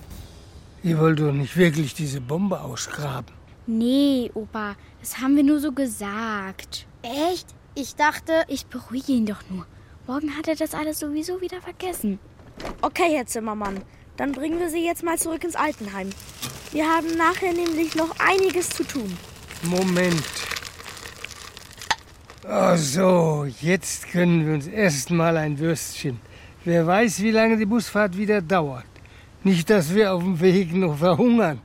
[0.83, 3.33] ihr wollt doch nicht wirklich diese Bombe ausgraben.
[3.67, 6.87] Nee, Opa, das haben wir nur so gesagt.
[7.03, 7.47] Echt?
[7.75, 9.65] Ich dachte, Ich beruhige ihn doch nur.
[10.07, 12.19] Morgen hat er das alles sowieso wieder vergessen.
[12.83, 13.81] Okay, Herr Zimmermann,
[14.19, 16.11] dann bringen wir Sie jetzt mal zurück ins Altenheim.
[16.73, 19.17] Wir haben nachher nämlich noch einiges zu tun.
[19.63, 20.25] Moment.
[22.51, 26.19] Ach so, jetzt können wir uns erst mal ein Würstchen.
[26.65, 28.87] Wer weiß, wie lange die Busfahrt wieder dauert.
[29.45, 31.61] Nicht, dass wir auf dem Weg noch verhungern.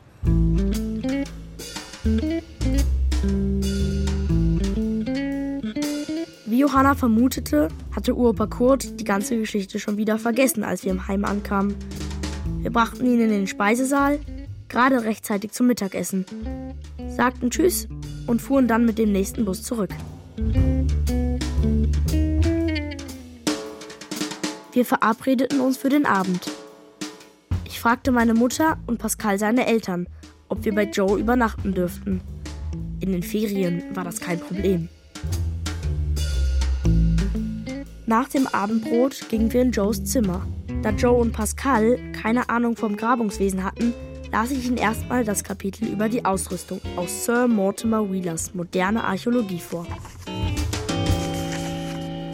[6.46, 11.08] Wie Johanna vermutete, hatte Uropa Kurt die ganze Geschichte schon wieder vergessen, als wir im
[11.08, 11.76] Heim ankamen.
[12.60, 14.20] Wir brachten ihn in den Speisesaal,
[14.68, 16.26] gerade rechtzeitig zum Mittagessen,
[17.08, 17.88] sagten Tschüss
[18.28, 19.92] und fuhren dann mit dem nächsten Bus zurück.
[24.74, 26.50] Wir verabredeten uns für den Abend.
[27.66, 30.08] Ich fragte meine Mutter und Pascal seine Eltern,
[30.50, 32.22] ob wir bei Joe übernachten dürften.
[33.00, 34.90] In den Ferien war das kein Problem.
[38.08, 40.48] Nach dem Abendbrot gingen wir in Joes Zimmer.
[40.82, 43.94] Da Joe und Pascal keine Ahnung vom Grabungswesen hatten,
[44.32, 49.60] las ich ihnen erstmal das Kapitel über die Ausrüstung aus Sir Mortimer Wheelers Moderne Archäologie
[49.60, 49.86] vor.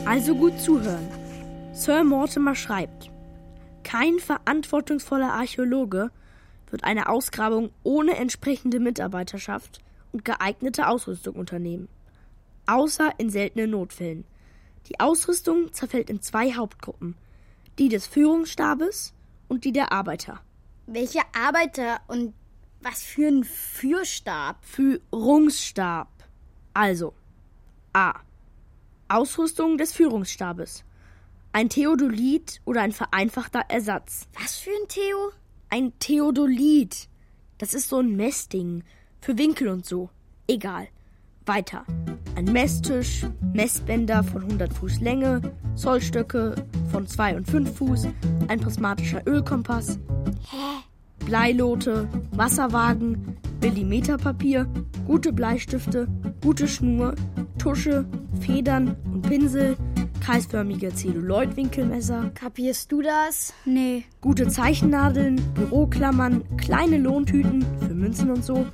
[0.06, 1.19] Also gut zuhören.
[1.80, 3.10] Sir Mortimer schreibt,
[3.86, 6.12] kein verantwortungsvoller Archäologe
[6.70, 9.80] wird eine Ausgrabung ohne entsprechende Mitarbeiterschaft
[10.12, 11.88] und geeignete Ausrüstung unternehmen.
[12.66, 14.26] Außer in seltenen Notfällen.
[14.88, 17.16] Die Ausrüstung zerfällt in zwei Hauptgruppen.
[17.80, 19.14] Die des Führungsstabes
[19.48, 20.42] und die der Arbeiter.
[20.86, 22.34] welche Arbeiter und
[22.82, 24.58] was für ein Führstab?
[24.66, 26.10] Führungsstab.
[26.74, 27.14] Also
[27.94, 28.16] A.
[29.08, 30.84] Ausrüstung des Führungsstabes.
[31.52, 34.28] Ein Theodolit oder ein vereinfachter Ersatz.
[34.40, 35.32] Was für ein Theo?
[35.70, 37.10] Ein Theodolit.
[37.58, 38.84] Das ist so ein Messding.
[39.20, 40.12] Für Winkel und so.
[40.48, 40.90] Egal.
[41.48, 41.86] Weiter.
[42.36, 45.42] Ein Messtisch, Messbänder von 100 Fuß Länge,
[45.76, 46.54] Zollstöcke
[46.92, 48.08] von 2 und 5 Fuß,
[48.48, 49.98] ein prismatischer Ölkompass,
[50.52, 51.26] Hä?
[51.26, 54.68] Bleilote, Wasserwagen, Millimeterpapier,
[55.08, 56.08] gute Bleistifte,
[56.42, 57.16] gute Schnur,
[57.58, 58.06] Tusche,
[58.40, 59.76] Federn und Pinsel,
[60.30, 63.54] kreisförmige Zelluloidwinkelmesser, Kapierst du das?
[63.66, 64.04] Nee.
[64.22, 68.68] gute Zeichennadeln, Büroklammern, kleine Lohntüten für Münzen und so,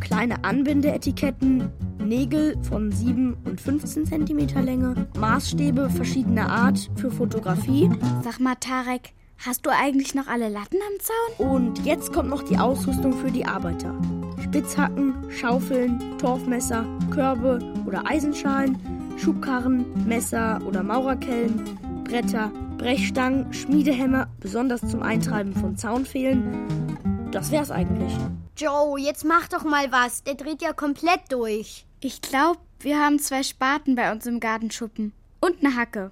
[0.00, 7.90] kleine Anbindeetiketten, Nägel von 7 und 15 cm Länge, Maßstäbe verschiedener Art für Fotografie
[8.24, 11.56] Sag mal, Tarek, hast du eigentlich noch alle Latten am Zaun?
[11.56, 13.94] und jetzt kommt noch die Ausrüstung für die Arbeiter.
[14.42, 18.78] Spitzhacken, Schaufeln, Torfmesser, Körbe oder Eisenschalen,
[19.18, 27.28] Schubkarren, Messer oder Maurerkellen, Bretter, Brechstangen, Schmiedehämmer, besonders zum Eintreiben von Zaunfehlen.
[27.30, 28.12] Das wär's eigentlich.
[28.56, 30.22] Joe, jetzt mach doch mal was.
[30.24, 31.86] Der dreht ja komplett durch.
[32.00, 35.12] Ich glaube, wir haben zwei Spaten bei uns im Gartenschuppen.
[35.40, 36.10] Und eine Hacke.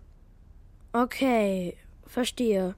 [0.92, 1.76] Okay,
[2.06, 2.74] verstehe.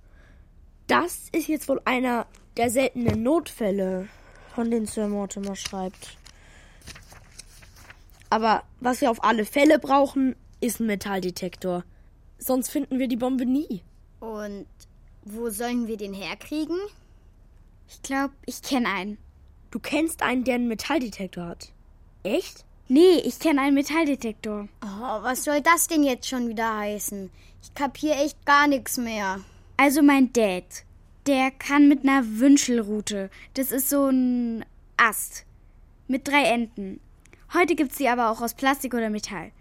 [0.87, 4.09] Das ist jetzt wohl einer der seltenen Notfälle,
[4.55, 6.19] von denen Sir Mortimer schreibt.
[8.33, 11.85] Aber was wir auf alle Fälle brauchen, ist ein Metalldetektor.
[12.39, 13.83] Sonst finden wir die Bombe nie.
[14.21, 14.65] Und
[15.27, 16.79] wo sollen wir den herkriegen?
[17.91, 19.19] Ich glaube, ich kenne einen.
[19.71, 21.73] Du kennst einen, der einen Metalldetektor hat.
[22.23, 22.65] Echt?
[22.89, 24.67] Nee, ich kenne einen Metalldetektor.
[24.83, 27.31] Oh, was soll das denn jetzt schon wieder heißen?
[27.63, 29.41] Ich kapier echt gar nichts mehr.
[29.77, 30.65] Also mein Dad,
[31.27, 33.29] der kann mit einer Wünschelrute.
[33.53, 34.65] Das ist so ein
[34.97, 35.45] Ast
[36.09, 36.99] mit drei Enden.
[37.55, 39.53] Heute gibt's die aber auch aus Plastik oder Metall.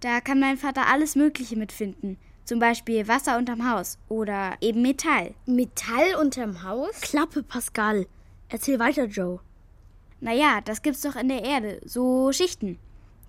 [0.00, 2.18] Da kann mein Vater alles Mögliche mitfinden.
[2.44, 5.34] Zum Beispiel Wasser unterm Haus oder eben Metall.
[5.46, 7.00] Metall unterm Haus?
[7.00, 8.06] Klappe, Pascal.
[8.48, 9.38] Erzähl weiter, Joe.
[10.20, 11.80] Naja, das gibt's doch in der Erde.
[11.84, 12.78] So Schichten.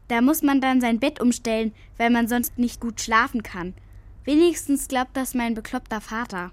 [0.07, 3.75] Da muss man dann sein Bett umstellen, weil man sonst nicht gut schlafen kann.
[4.23, 6.51] Wenigstens glaubt das mein bekloppter Vater.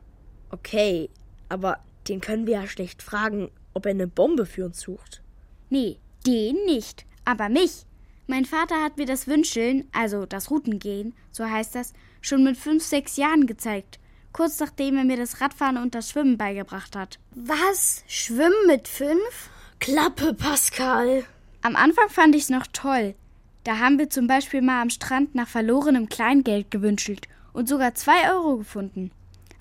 [0.50, 1.08] Okay,
[1.48, 5.22] aber den können wir ja schlecht fragen, ob er eine Bombe für uns sucht.
[5.70, 7.86] Nee, den nicht, aber mich.
[8.26, 12.82] Mein Vater hat mir das Wünscheln, also das Routengehen, so heißt das, schon mit fünf,
[12.82, 13.98] sechs Jahren gezeigt.
[14.32, 17.18] Kurz nachdem er mir das Radfahren und das Schwimmen beigebracht hat.
[17.34, 18.02] Was?
[18.08, 19.50] Schwimmen mit fünf?
[19.78, 21.24] Klappe, Pascal.
[21.62, 23.14] Am Anfang fand ich's noch toll.
[23.64, 28.30] Da haben wir zum Beispiel mal am Strand nach verlorenem Kleingeld gewünschelt und sogar zwei
[28.30, 29.10] Euro gefunden.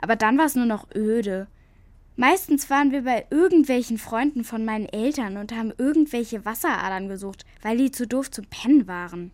[0.02, 1.48] Aber dann war's nur noch öde.
[2.16, 7.78] Meistens waren wir bei irgendwelchen Freunden von meinen Eltern und haben irgendwelche Wasseradern gesucht, weil
[7.78, 9.32] die zu doof zum Pennen waren.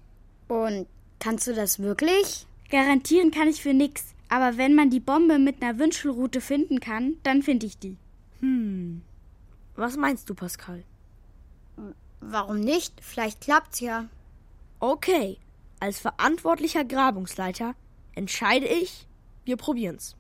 [0.48, 0.88] Und
[1.20, 2.46] kannst du das wirklich?
[2.72, 4.16] Garantieren kann ich für nix.
[4.30, 7.98] Aber wenn man die Bombe mit einer Wünschelrute finden kann, dann finde ich die.
[8.40, 9.02] Hm.
[9.76, 10.84] Was meinst du, Pascal?
[12.22, 12.94] Warum nicht?
[13.02, 14.08] Vielleicht klappt's ja.
[14.80, 15.38] Okay.
[15.80, 17.76] Als verantwortlicher Grabungsleiter
[18.14, 19.08] entscheide ich,
[19.46, 20.16] wir probieren's.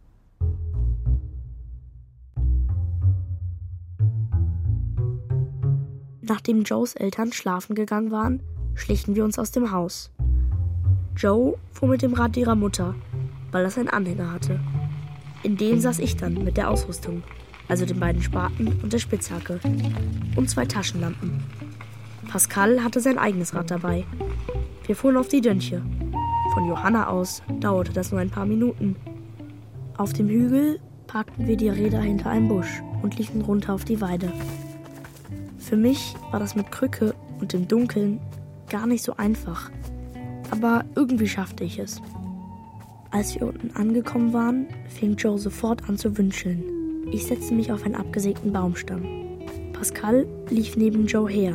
[6.29, 8.39] Nachdem Joes Eltern schlafen gegangen waren,
[8.75, 10.11] schlichen wir uns aus dem Haus.
[11.17, 12.93] Joe fuhr mit dem Rad ihrer Mutter,
[13.51, 14.59] weil das einen Anhänger hatte.
[15.41, 17.23] In dem saß ich dann mit der Ausrüstung,
[17.67, 19.59] also den beiden Spaten und der Spitzhacke
[20.35, 21.43] und zwei Taschenlampen.
[22.27, 24.05] Pascal hatte sein eigenes Rad dabei.
[24.85, 25.81] Wir fuhren auf die Dönche.
[26.53, 28.97] Von Johanna aus dauerte das nur ein paar Minuten.
[29.97, 33.99] Auf dem Hügel parkten wir die Räder hinter einem Busch und liefen runter auf die
[33.99, 34.31] Weide.
[35.69, 38.19] Für mich war das mit Krücke und im Dunkeln
[38.69, 39.69] gar nicht so einfach,
[40.49, 42.01] aber irgendwie schaffte ich es.
[43.11, 46.63] Als wir unten angekommen waren, fing Joe sofort an zu wünscheln.
[47.11, 49.05] Ich setzte mich auf einen abgesägten Baumstamm.
[49.71, 51.53] Pascal lief neben Joe her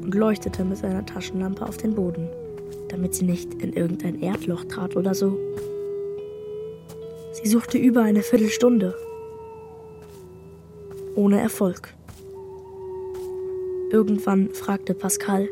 [0.00, 2.28] und leuchtete mit seiner Taschenlampe auf den Boden,
[2.88, 5.36] damit sie nicht in irgendein Erdloch trat oder so.
[7.32, 8.94] Sie suchte über eine Viertelstunde.
[11.16, 11.96] Ohne Erfolg.
[13.90, 15.48] Irgendwann fragte Pascal.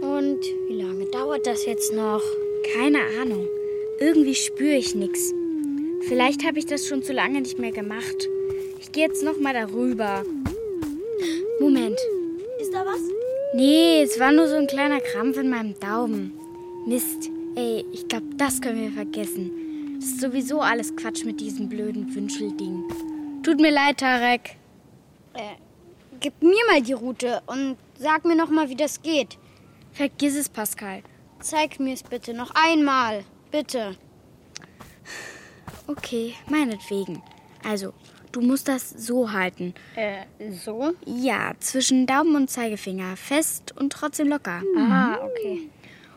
[0.00, 2.22] Und wie lange dauert das jetzt noch?
[2.74, 3.48] Keine Ahnung.
[4.00, 5.32] Irgendwie spüre ich nichts.
[6.02, 8.28] Vielleicht habe ich das schon zu lange nicht mehr gemacht.
[8.80, 10.22] Ich gehe jetzt noch mal darüber.
[11.58, 11.98] Moment.
[12.60, 13.00] Ist da was?
[13.54, 16.32] Nee, es war nur so ein kleiner Krampf in meinem Daumen.
[16.86, 17.30] Mist.
[17.54, 19.96] Ey, ich glaube, das können wir vergessen.
[19.96, 22.84] Das ist sowieso alles Quatsch mit diesem blöden Wünschelding.
[23.42, 24.56] Tut mir leid, Tarek.
[25.34, 25.63] Äh,
[26.24, 29.36] gib mir mal die Route und sag mir noch mal, wie das geht.
[29.92, 31.02] Vergiss es, Pascal.
[31.40, 33.24] Zeig mir es bitte noch einmal.
[33.50, 33.94] Bitte.
[35.86, 37.22] Okay, meinetwegen.
[37.62, 37.92] Also,
[38.32, 39.74] du musst das so halten.
[39.96, 40.94] Äh, so?
[41.04, 43.18] Ja, zwischen Daumen und Zeigefinger.
[43.18, 44.62] Fest und trotzdem locker.
[44.78, 45.68] Ah, okay.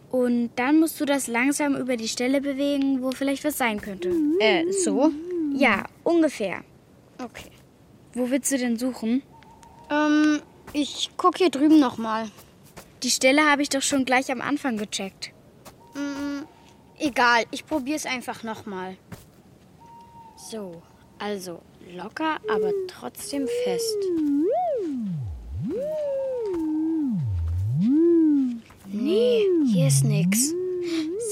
[0.09, 4.13] Und dann musst du das langsam über die Stelle bewegen, wo vielleicht was sein könnte.
[4.39, 5.11] Äh, so?
[5.53, 6.63] Ja, ungefähr.
[7.21, 7.51] Okay.
[8.13, 9.21] Wo willst du denn suchen?
[9.89, 10.41] Ähm,
[10.73, 12.29] ich guck hier drüben nochmal.
[13.03, 15.31] Die Stelle habe ich doch schon gleich am Anfang gecheckt.
[15.93, 16.43] Mm,
[16.97, 18.97] egal, ich probier's einfach nochmal.
[20.49, 20.81] So,
[21.19, 21.61] also
[21.95, 23.97] locker, aber trotzdem fest.
[28.87, 30.53] Nee, hier ist nix.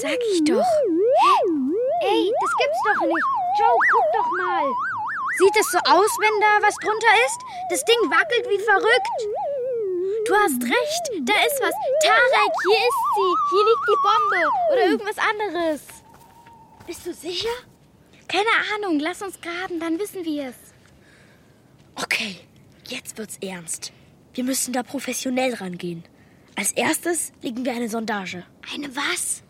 [0.00, 0.64] Sag ich doch.
[2.02, 3.26] Ey, das gibt's doch nicht.
[3.58, 4.95] Joe, guck doch mal.
[5.38, 7.40] Sieht es so aus, wenn da was drunter ist?
[7.70, 9.16] Das Ding wackelt wie verrückt.
[10.26, 11.74] Du hast recht, da ist was.
[12.02, 13.32] Tarek, hier ist sie.
[13.50, 14.50] Hier liegt die Bombe.
[14.72, 15.82] Oder irgendwas anderes.
[16.86, 17.54] Bist du sicher?
[18.28, 20.56] Keine Ahnung, lass uns graben, dann wissen wir es.
[21.94, 22.36] Okay,
[22.88, 23.92] jetzt wird's ernst.
[24.34, 26.04] Wir müssen da professionell rangehen.
[26.56, 28.44] Als erstes legen wir eine Sondage.
[28.72, 29.42] Eine was?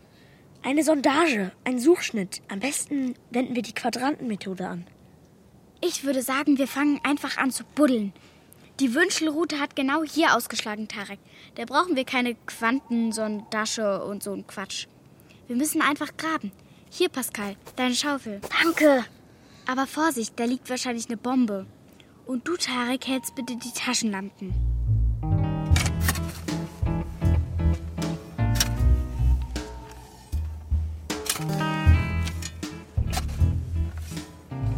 [0.62, 2.42] Eine Sondage, ein Suchschnitt.
[2.48, 4.86] Am besten wenden wir die Quadrantenmethode an.
[5.88, 8.12] Ich würde sagen, wir fangen einfach an zu buddeln.
[8.80, 11.20] Die Wünschelroute hat genau hier ausgeschlagen, Tarek.
[11.54, 14.88] Da brauchen wir keine Quantensondasche und so ein Quatsch.
[15.46, 16.50] Wir müssen einfach graben.
[16.90, 18.40] Hier, Pascal, deine Schaufel.
[18.62, 19.04] Danke.
[19.64, 21.66] Aber Vorsicht, da liegt wahrscheinlich eine Bombe.
[22.26, 24.54] Und du, Tarek, hältst bitte die Taschenlampen.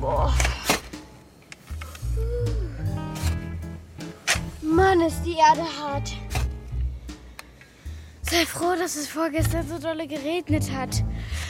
[0.02, 0.34] Boah.
[4.79, 6.12] Mann, ist die Erde hart.
[8.22, 11.03] Sei froh, dass es vorgestern so dolle geregnet hat.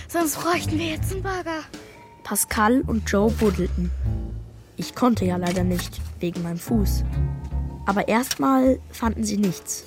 [0.09, 1.61] Sonst bräuchten wir jetzt einen Bagger.
[2.24, 3.91] Pascal und Joe buddelten.
[4.79, 7.05] Ich konnte ja leider nicht, wegen meinem Fuß.
[7.85, 9.85] Aber erstmal fanden sie nichts.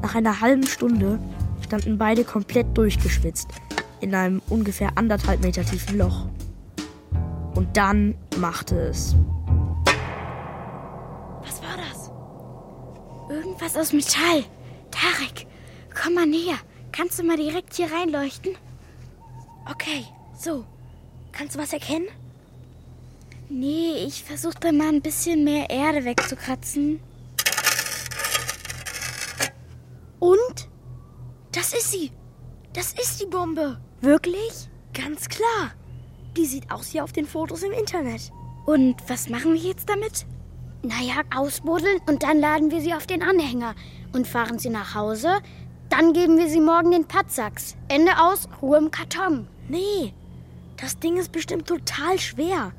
[0.00, 1.18] Nach einer halben Stunde
[1.64, 3.48] standen beide komplett durchgeschwitzt
[4.00, 6.26] in einem ungefähr anderthalb Meter tiefen Loch.
[7.56, 9.16] Und dann machte es.
[13.44, 14.42] Irgendwas aus Metall.
[14.90, 15.46] Tarek,
[15.94, 16.56] komm mal näher.
[16.92, 18.56] Kannst du mal direkt hier reinleuchten?
[19.70, 20.64] Okay, so.
[21.30, 22.08] Kannst du was erkennen?
[23.50, 27.00] Nee, ich versuche da mal ein bisschen mehr Erde wegzukratzen.
[30.20, 30.68] Und?
[31.52, 32.12] Das ist sie.
[32.72, 33.78] Das ist die Bombe.
[34.00, 34.70] Wirklich?
[34.94, 35.72] Ganz klar.
[36.34, 38.32] Die sieht aus wie auf den Fotos im Internet.
[38.64, 40.24] Und was machen wir jetzt damit?
[40.84, 43.74] Naja, ausbuddeln und dann laden wir sie auf den Anhänger
[44.12, 45.40] und fahren sie nach Hause.
[45.88, 47.74] Dann geben wir sie morgen den Patzaks.
[47.88, 49.48] Ende aus, Ruhe im Karton.
[49.66, 50.12] Nee,
[50.76, 52.72] das Ding ist bestimmt total schwer.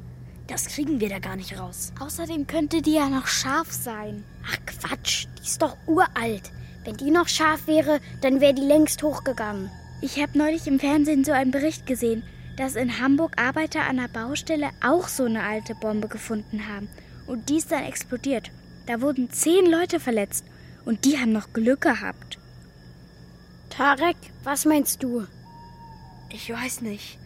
[0.46, 1.94] Das kriegen wir da gar nicht raus.
[2.00, 4.24] Außerdem könnte die ja noch scharf sein.
[4.48, 6.52] Ach Quatsch, die ist doch uralt.
[6.84, 9.72] Wenn die noch scharf wäre, dann wäre die längst hochgegangen.
[10.02, 12.22] Ich habe neulich im Fernsehen so einen Bericht gesehen,
[12.58, 16.88] dass in Hamburg Arbeiter an der Baustelle auch so eine alte Bombe gefunden haben.
[17.28, 18.52] Und die ist dann explodiert.
[18.86, 20.46] Da wurden zehn Leute verletzt.
[20.86, 22.38] Und die haben noch Glück gehabt.
[23.70, 25.26] Tarek, was meinst du?
[26.30, 27.18] Ich weiß nicht.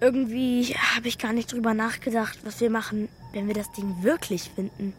[0.00, 4.50] Irgendwie habe ich gar nicht drüber nachgedacht, was wir machen, wenn wir das Ding wirklich
[4.54, 4.92] finden.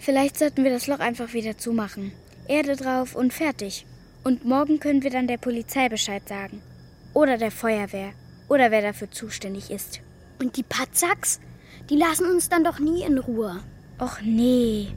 [0.00, 2.12] Vielleicht sollten wir das Loch einfach wieder zumachen.
[2.48, 3.86] Erde drauf und fertig.
[4.24, 6.60] Und morgen können wir dann der Polizei Bescheid sagen.
[7.14, 8.12] Oder der Feuerwehr.
[8.48, 10.00] Oder wer dafür zuständig ist.
[10.40, 11.40] Und die Patzaks?
[11.90, 13.64] Die lassen uns dann doch nie in Ruhe.
[13.98, 14.94] Och nee.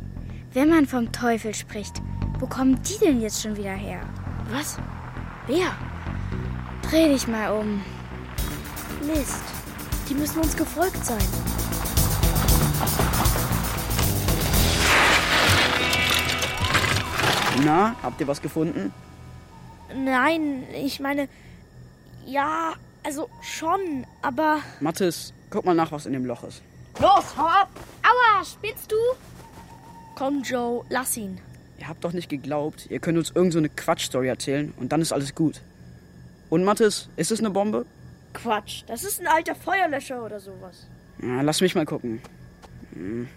[0.54, 1.96] Wenn man vom Teufel spricht,
[2.38, 4.02] wo kommen die denn jetzt schon wieder her?
[4.52, 4.78] Was?
[5.48, 5.76] Wer?
[6.84, 7.82] Dreh dich mal um.
[9.08, 9.42] Mist.
[10.08, 11.24] Die müssen uns gefolgt sein.
[17.66, 18.94] Na, habt ihr was gefunden?
[19.96, 21.28] Nein, ich meine.
[22.28, 24.60] Ja, also schon, aber.
[24.80, 26.62] Mathis, guck mal nach, was in dem Loch ist.
[27.00, 27.70] Los, hau ab!
[28.04, 28.96] Aua, spinnst du?
[30.16, 31.40] Komm, Joe, lass ihn.
[31.80, 35.02] Ihr habt doch nicht geglaubt, ihr könnt uns irgend so eine Quatschstory erzählen und dann
[35.02, 35.62] ist alles gut.
[36.50, 37.86] Und Mathis, ist es eine Bombe?
[38.34, 40.88] Quatsch, das ist ein alter Feuerlöscher oder sowas.
[41.22, 42.22] Ja, lass mich mal gucken.
[42.94, 43.28] Hm.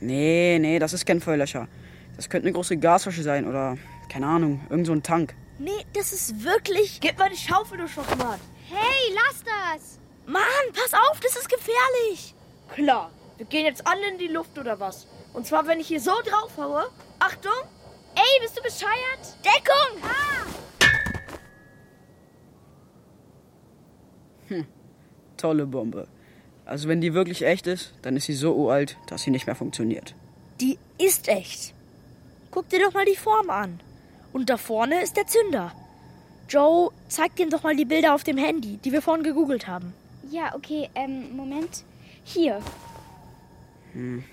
[0.00, 1.68] Nee, nee, das ist kein Feuerlöscher.
[2.16, 5.34] Das könnte eine große Gasflasche sein oder, keine Ahnung, irgend so ein Tank.
[5.58, 7.00] Nee, das ist wirklich.
[7.00, 8.38] Gib mal die Schaufel, du Schockenmann.
[8.68, 9.98] Hey, lass das!
[10.26, 12.34] Mann, pass auf, das ist gefährlich.
[12.74, 15.06] Klar, wir gehen jetzt alle in die Luft oder was?
[15.32, 16.90] Und zwar, wenn ich hier so draufhaue.
[17.18, 17.52] Achtung!
[18.14, 19.36] Ey, bist du bescheuert?
[19.44, 20.02] Deckung!
[20.02, 20.46] Ah!
[24.48, 24.66] Hm,
[25.36, 26.08] tolle Bombe.
[26.64, 29.54] Also wenn die wirklich echt ist, dann ist sie so uralt, dass sie nicht mehr
[29.54, 30.14] funktioniert.
[30.60, 31.74] Die ist echt.
[32.50, 33.80] Guck dir doch mal die Form an.
[34.32, 35.72] Und da vorne ist der Zünder.
[36.48, 39.92] Joe, zeig dem doch mal die Bilder auf dem Handy, die wir vorhin gegoogelt haben.
[40.30, 41.84] Ja, okay, ähm, Moment.
[42.24, 42.60] Hier.
[43.92, 44.24] Hm.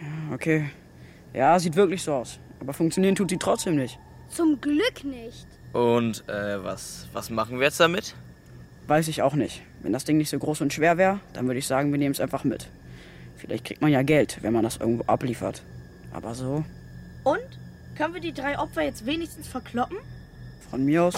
[0.00, 0.70] Ja, okay.
[1.32, 2.38] Ja, sieht wirklich so aus.
[2.60, 3.98] Aber funktionieren tut sie trotzdem nicht.
[4.28, 5.46] Zum Glück nicht.
[5.72, 8.14] Und äh, was, was machen wir jetzt damit?
[8.86, 9.62] Weiß ich auch nicht.
[9.82, 12.12] Wenn das Ding nicht so groß und schwer wäre, dann würde ich sagen, wir nehmen
[12.12, 12.68] es einfach mit.
[13.36, 15.62] Vielleicht kriegt man ja Geld, wenn man das irgendwo abliefert.
[16.12, 16.64] Aber so,
[17.24, 17.38] Und?
[17.96, 19.98] Können wir die drei Opfer jetzt wenigstens verkloppen?
[20.70, 21.14] von mir aus.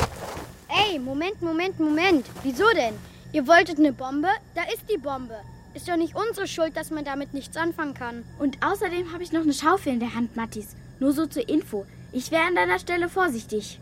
[0.69, 2.27] Ey, Moment, Moment, Moment.
[2.43, 2.95] Wieso denn?
[3.33, 4.29] Ihr wolltet eine Bombe?
[4.55, 5.41] Da ist die Bombe.
[5.73, 8.25] Ist doch nicht unsere Schuld, dass man damit nichts anfangen kann.
[8.39, 10.77] Und außerdem habe ich noch eine Schaufel in der Hand, Mattis.
[11.01, 11.87] Nur so zur Info.
[12.13, 13.81] Ich wäre an deiner Stelle vorsichtig.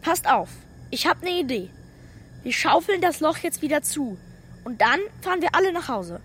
[0.00, 0.48] Passt auf,
[0.90, 1.68] ich habe eine Idee.
[2.42, 4.16] Wir schaufeln das Loch jetzt wieder zu.
[4.64, 6.20] Und dann fahren wir alle nach Hause.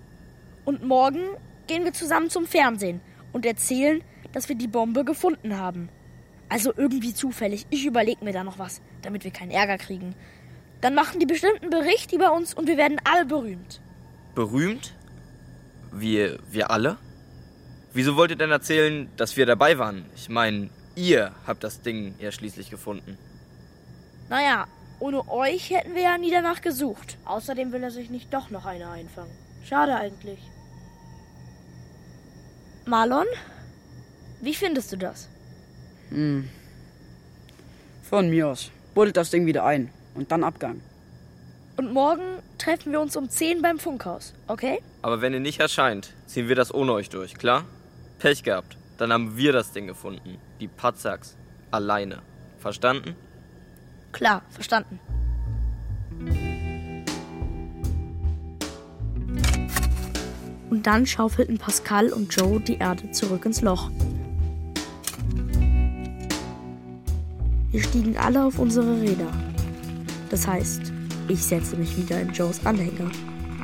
[0.64, 1.26] Und morgen
[1.68, 3.02] gehen wir zusammen zum Fernsehen
[3.34, 4.02] und erzählen,
[4.32, 5.90] dass wir die Bombe gefunden haben.
[6.48, 7.66] Also irgendwie zufällig.
[7.70, 10.16] Ich überlege mir da noch was, damit wir keinen Ärger kriegen.
[10.82, 13.80] Dann machen die bestimmt einen Bericht über uns und wir werden alle berühmt.
[14.34, 14.94] Berühmt?
[15.92, 16.98] Wir, wir alle?
[17.94, 20.06] Wieso wollt ihr denn erzählen, dass wir dabei waren?
[20.16, 23.18] Ich meine, ihr habt das Ding ja schließlich gefunden.
[24.30, 24.68] Naja,
[25.00, 27.18] ohne euch hätten wir ja nie danach gesucht.
[27.26, 29.32] Außerdem will er sich nicht doch noch eine einfangen.
[29.68, 30.40] Schade eigentlich.
[32.86, 33.26] Marlon,
[34.42, 35.28] wie findest du das?
[36.10, 36.50] Hm.
[38.04, 38.72] Von mir aus.
[38.94, 39.92] Buddelt das Ding wieder ein.
[40.14, 40.82] Und dann Abgang.
[41.78, 42.22] Und morgen
[42.58, 44.82] treffen wir uns um 10 beim Funkhaus, okay?
[45.02, 47.66] Aber wenn ihr nicht erscheint, ziehen wir das ohne euch durch, klar?
[48.20, 48.78] Pech gehabt.
[48.98, 50.38] Dann haben wir das Ding gefunden.
[50.60, 51.36] Die Patzaks.
[51.72, 52.20] Alleine.
[52.60, 53.16] Verstanden?
[54.12, 55.00] Klar, verstanden.
[60.70, 63.90] Und dann schaufelten Pascal und Joe die Erde zurück ins Loch.
[67.72, 69.51] Wir stiegen alle auf unsere Räder.
[70.32, 70.94] Das heißt,
[71.28, 73.12] ich setzte mich wieder in Joes Anhänger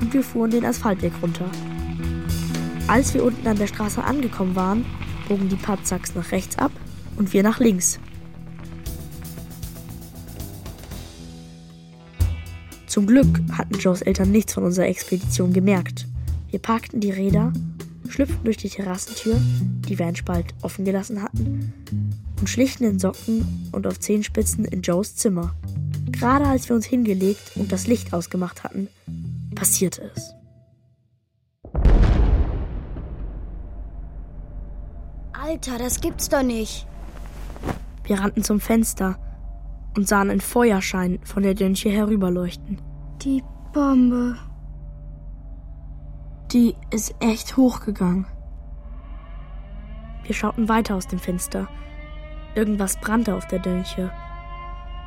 [0.01, 1.49] und wir fuhren den Asphaltweg runter.
[2.87, 4.85] Als wir unten an der Straße angekommen waren,
[5.27, 6.71] bogen die Patzaks nach rechts ab
[7.15, 7.99] und wir nach links.
[12.85, 16.07] Zum Glück hatten Joes Eltern nichts von unserer Expedition gemerkt.
[16.49, 17.53] Wir parkten die Räder,
[18.09, 19.39] schlüpften durch die Terrassentür,
[19.87, 21.73] die wir einen Spalt offen gelassen hatten,
[22.39, 25.55] und schlichen in Socken und auf Zehenspitzen in Joes Zimmer.
[26.19, 28.87] Gerade als wir uns hingelegt und das Licht ausgemacht hatten,
[29.55, 30.33] passierte es.
[35.33, 36.87] Alter, das gibt's doch nicht.
[38.03, 39.17] Wir rannten zum Fenster
[39.95, 42.81] und sahen ein Feuerschein von der Dönche herüberleuchten.
[43.21, 43.43] Die
[43.73, 44.37] Bombe.
[46.51, 48.25] Die ist echt hochgegangen.
[50.23, 51.67] Wir schauten weiter aus dem Fenster.
[52.55, 54.11] Irgendwas brannte auf der Dönche.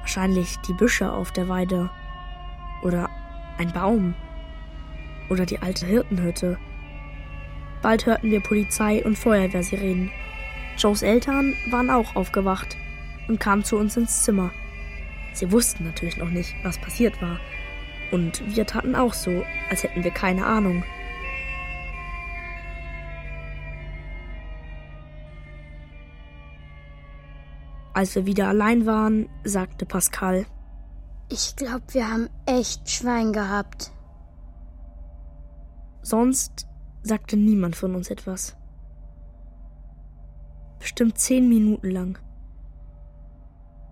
[0.00, 1.90] Wahrscheinlich die Büsche auf der Weide.
[2.82, 3.08] Oder
[3.58, 4.14] ein Baum.
[5.28, 6.58] Oder die alte Hirtenhütte.
[7.82, 10.10] Bald hörten wir Polizei und Feuerwehrsirenen.
[10.76, 12.76] Joes Eltern waren auch aufgewacht
[13.28, 14.50] und kamen zu uns ins Zimmer.
[15.32, 17.38] Sie wussten natürlich noch nicht, was passiert war.
[18.10, 20.82] Und wir taten auch so, als hätten wir keine Ahnung.
[27.92, 30.46] Als wir wieder allein waren, sagte Pascal,
[31.28, 33.92] Ich glaube, wir haben echt Schwein gehabt.
[36.02, 36.66] Sonst
[37.02, 38.56] sagte niemand von uns etwas.
[40.78, 42.18] Bestimmt zehn Minuten lang.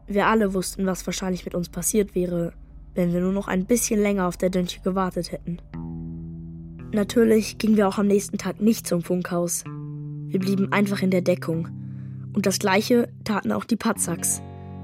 [0.07, 2.55] Wir alle wussten, was wahrscheinlich mit uns passiert wäre,
[2.94, 5.61] wenn wir nur noch ein bisschen länger auf der Dönche gewartet hätten.
[6.92, 9.64] Natürlich gingen wir auch am nächsten Tag nicht zum Funkhaus.
[9.64, 11.68] Wir blieben einfach in der Deckung.
[12.39, 14.41] Und das gleiche taten auch die Patzaks.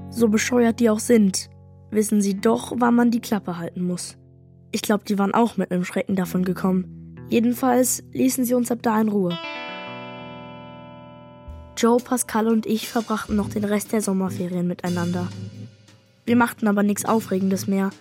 [0.09, 1.49] So bescheuert die auch sind,
[1.89, 4.17] wissen sie doch, wann man die Klappe halten muss.
[4.73, 7.15] Ich glaube, die waren auch mit einem Schrecken davon gekommen.
[7.29, 9.39] Jedenfalls ließen sie uns ab da in Ruhe.
[11.77, 15.29] Joe, Pascal und ich verbrachten noch den Rest der Sommerferien miteinander.
[16.25, 17.91] Wir machten aber nichts Aufregendes mehr.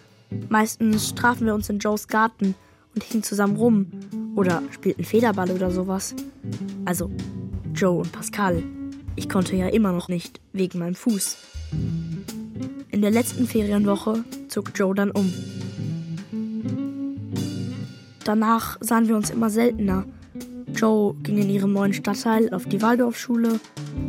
[0.48, 2.56] Meistens trafen wir uns in Joes Garten
[2.92, 3.86] und hingen zusammen rum
[4.34, 6.12] oder spielten Federball oder sowas.
[6.84, 7.08] Also
[7.72, 8.64] Joe und Pascal.
[9.16, 11.36] Ich konnte ja immer noch nicht, wegen meinem Fuß.
[12.90, 15.32] In der letzten Ferienwoche zog Joe dann um.
[18.24, 20.04] Danach sahen wir uns immer seltener.
[20.74, 23.60] Joe ging in ihrem neuen Stadtteil auf die Waldorfschule,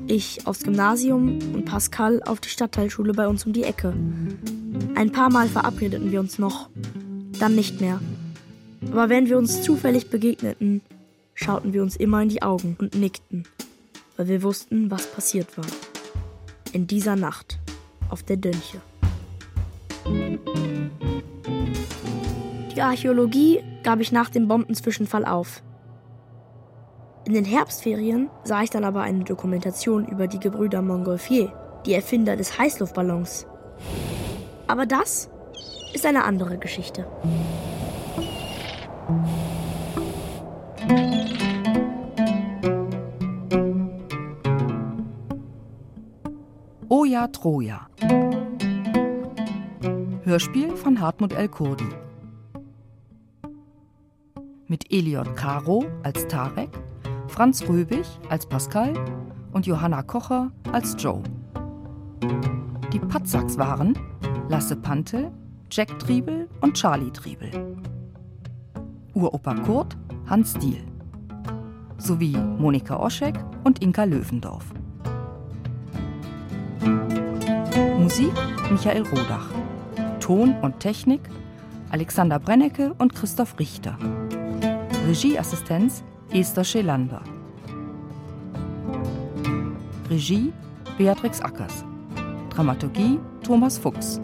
[0.08, 3.94] ich aufs Gymnasium und Pascal auf die Stadtteilschule bei uns um die Ecke.
[4.96, 6.70] Ein paar Mal verabredeten wir uns noch,
[7.40, 8.00] dann nicht mehr.
[8.92, 10.82] Aber wenn wir uns zufällig begegneten,
[11.34, 13.44] schauten wir uns immer in die Augen und nickten,
[14.18, 15.66] weil wir wussten, was passiert war.
[16.72, 17.60] In dieser Nacht
[18.10, 18.82] auf der Dönche.
[22.76, 25.64] Die Archäologie gab ich nach dem Bombenzwischenfall auf.
[27.26, 31.52] In den Herbstferien sah ich dann aber eine Dokumentation über die Gebrüder Montgolfier,
[31.86, 33.48] die Erfinder des Heißluftballons.
[34.68, 35.30] Aber das
[35.94, 37.06] ist eine andere Geschichte.
[46.88, 47.88] Oja Troja.
[50.24, 51.48] Hörspiel von Hartmut L.
[51.48, 51.90] Kurdi.
[54.68, 56.70] Mit Eliot Caro als Tarek,
[57.28, 58.94] Franz Röbig als Pascal
[59.52, 61.24] und Johanna Kocher als Joe.
[62.94, 63.98] Die Patzaks waren
[64.50, 65.32] Lasse Pantel,
[65.72, 67.50] Jack Triebel und Charlie Triebel.
[69.16, 70.84] Uropa Kurt, Hans Diel.
[71.98, 74.72] Sowie Monika Oschek und Inka Löwendorf.
[78.06, 78.34] Musik
[78.70, 79.50] Michael Rodach.
[80.20, 81.22] Ton und Technik
[81.90, 83.98] Alexander Brennecke und Christoph Richter.
[85.08, 87.24] Regieassistenz Esther Schelander.
[90.08, 90.54] Regie
[91.00, 91.84] Beatrix Ackers.
[92.52, 94.22] Dramaturgie Thomas Fuchs.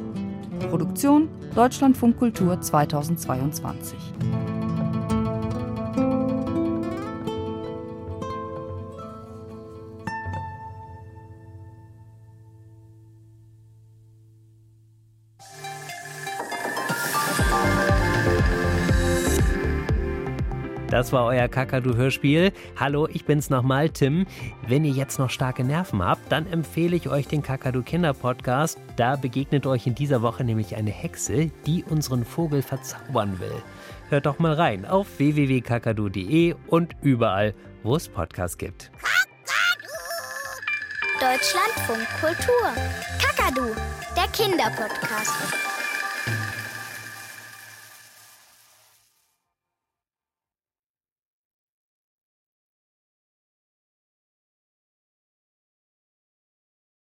[0.70, 3.98] Produktion Deutschlandfunk Kultur 2022.
[21.02, 22.52] Das war euer Kakadu-Hörspiel.
[22.80, 24.28] Hallo, ich bin's nochmal, Tim.
[24.68, 28.78] Wenn ihr jetzt noch starke Nerven habt, dann empfehle ich euch den Kakadu-Kinder-Podcast.
[28.98, 33.64] Da begegnet euch in dieser Woche nämlich eine Hexe, die unseren Vogel verzaubern will.
[34.10, 38.92] Hört doch mal rein auf www.kakadu.de und überall, wo es Podcasts gibt.
[41.20, 42.68] Deutschlandfunk Kultur.
[43.20, 43.74] Kakadu,
[44.16, 45.81] der Kinderpodcast.